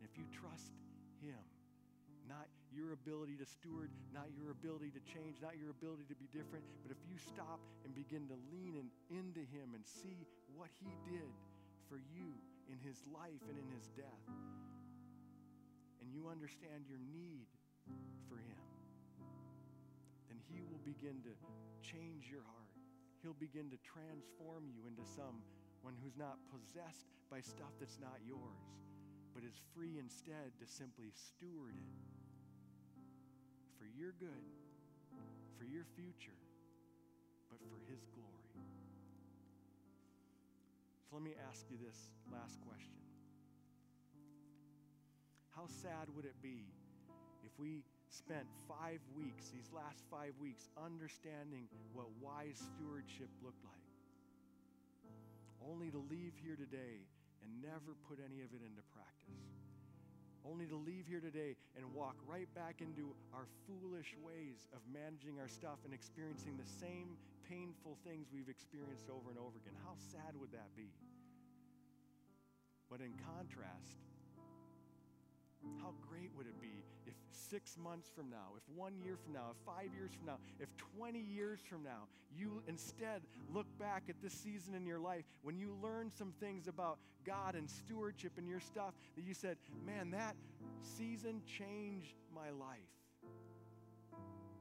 [0.02, 0.74] If you trust
[1.22, 1.38] him,
[2.26, 6.26] not your ability to steward, not your ability to change, not your ability to be
[6.34, 10.26] different, but if you stop and begin to lean in, into Him and see
[10.58, 11.30] what He did
[11.86, 12.34] for you
[12.66, 14.26] in His life and in His death,
[16.02, 17.46] and you understand your need
[18.26, 18.64] for Him,
[20.28, 21.34] then He will begin to
[21.86, 22.74] change your heart.
[23.22, 28.66] He'll begin to transform you into someone who's not possessed by stuff that's not yours,
[29.32, 32.14] but is free instead to simply steward it
[33.84, 34.48] for your good,
[35.60, 36.40] for your future,
[37.52, 38.48] but for His glory.
[41.04, 42.00] So let me ask you this
[42.32, 43.04] last question
[45.52, 46.72] How sad would it be
[47.44, 53.84] if we spent five weeks, these last five weeks, understanding what wise stewardship looked like?
[55.60, 57.04] Only to leave here today
[57.44, 59.63] and never put any of it into practice
[60.46, 65.40] only to leave here today and walk right back into our foolish ways of managing
[65.40, 67.16] our stuff and experiencing the same
[67.50, 69.76] painful things we've experienced over and over again.
[69.84, 70.92] How sad would that be?
[72.92, 74.13] But in contrast,
[75.82, 79.52] how great would it be if six months from now, if one year from now,
[79.52, 83.22] if five years from now, if 20 years from now, you instead
[83.54, 87.56] look back at this season in your life when you learned some things about God
[87.56, 90.36] and stewardship and your stuff that you said, man, that
[90.82, 92.80] season changed my life.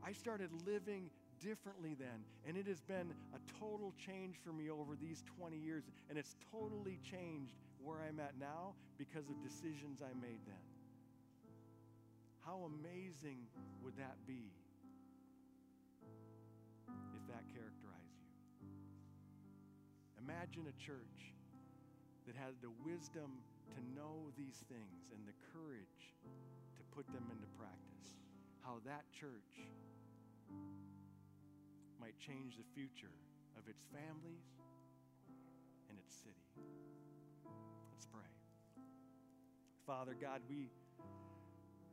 [0.04, 4.96] I started living differently then, and it has been a total change for me over
[5.00, 10.14] these 20 years, and it's totally changed where I'm at now because of decisions I
[10.20, 10.71] made then.
[12.44, 13.46] How amazing
[13.82, 14.50] would that be
[17.14, 18.66] if that characterized you?
[20.18, 21.34] Imagine a church
[22.26, 23.38] that had the wisdom
[23.70, 26.14] to know these things and the courage
[26.74, 28.18] to put them into practice.
[28.62, 29.62] How that church
[32.00, 33.14] might change the future
[33.58, 34.50] of its families
[35.88, 36.46] and its city.
[37.90, 38.30] Let's pray.
[39.86, 40.70] Father God, we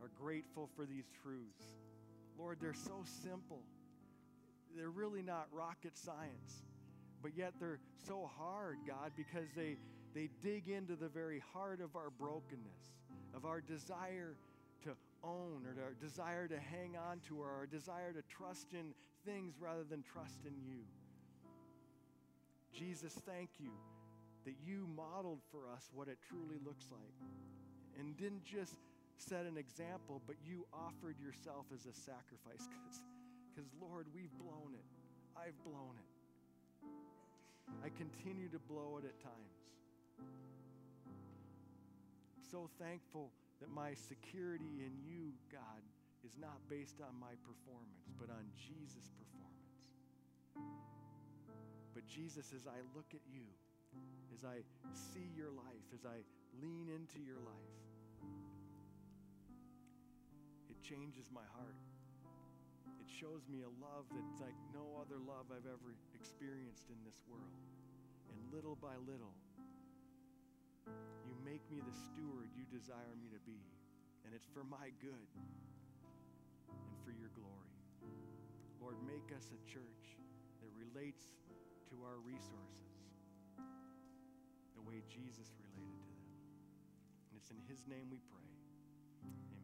[0.01, 1.67] are grateful for these truths.
[2.37, 3.61] Lord, they're so simple.
[4.75, 6.63] They're really not rocket science,
[7.21, 9.77] but yet they're so hard, God, because they,
[10.13, 12.93] they dig into the very heart of our brokenness,
[13.35, 14.35] of our desire
[14.83, 14.91] to
[15.23, 18.93] own or our desire to hang on to or our desire to trust in
[19.25, 20.79] things rather than trust in you.
[22.73, 23.71] Jesus, thank you
[24.45, 27.29] that you modeled for us what it truly looks like
[27.99, 28.75] and didn't just
[29.19, 32.67] set an example, but you offered yourself as a sacrifice
[33.51, 34.87] because, Lord, we've blown it.
[35.35, 36.09] I've blown it.
[37.83, 39.59] I continue to blow it at times.
[42.35, 45.83] I'm so thankful that my security in you, God,
[46.25, 49.75] is not based on my performance, but on Jesus' performance.
[51.93, 53.43] But Jesus, as I look at you,
[54.33, 54.63] as I
[54.95, 56.23] see your life, as I
[56.61, 57.75] lean into your life,
[60.81, 61.77] changes my heart.
[62.99, 67.19] It shows me a love that's like no other love I've ever experienced in this
[67.27, 67.55] world.
[68.31, 69.33] And little by little,
[71.25, 73.59] you make me the steward you desire me to be.
[74.25, 75.29] And it's for my good
[76.69, 77.73] and for your glory.
[78.79, 80.17] Lord, make us a church
[80.61, 81.25] that relates
[81.89, 82.93] to our resources
[84.75, 86.29] the way Jesus related to them.
[87.29, 88.49] And it's in his name we pray.
[89.25, 89.58] Amen.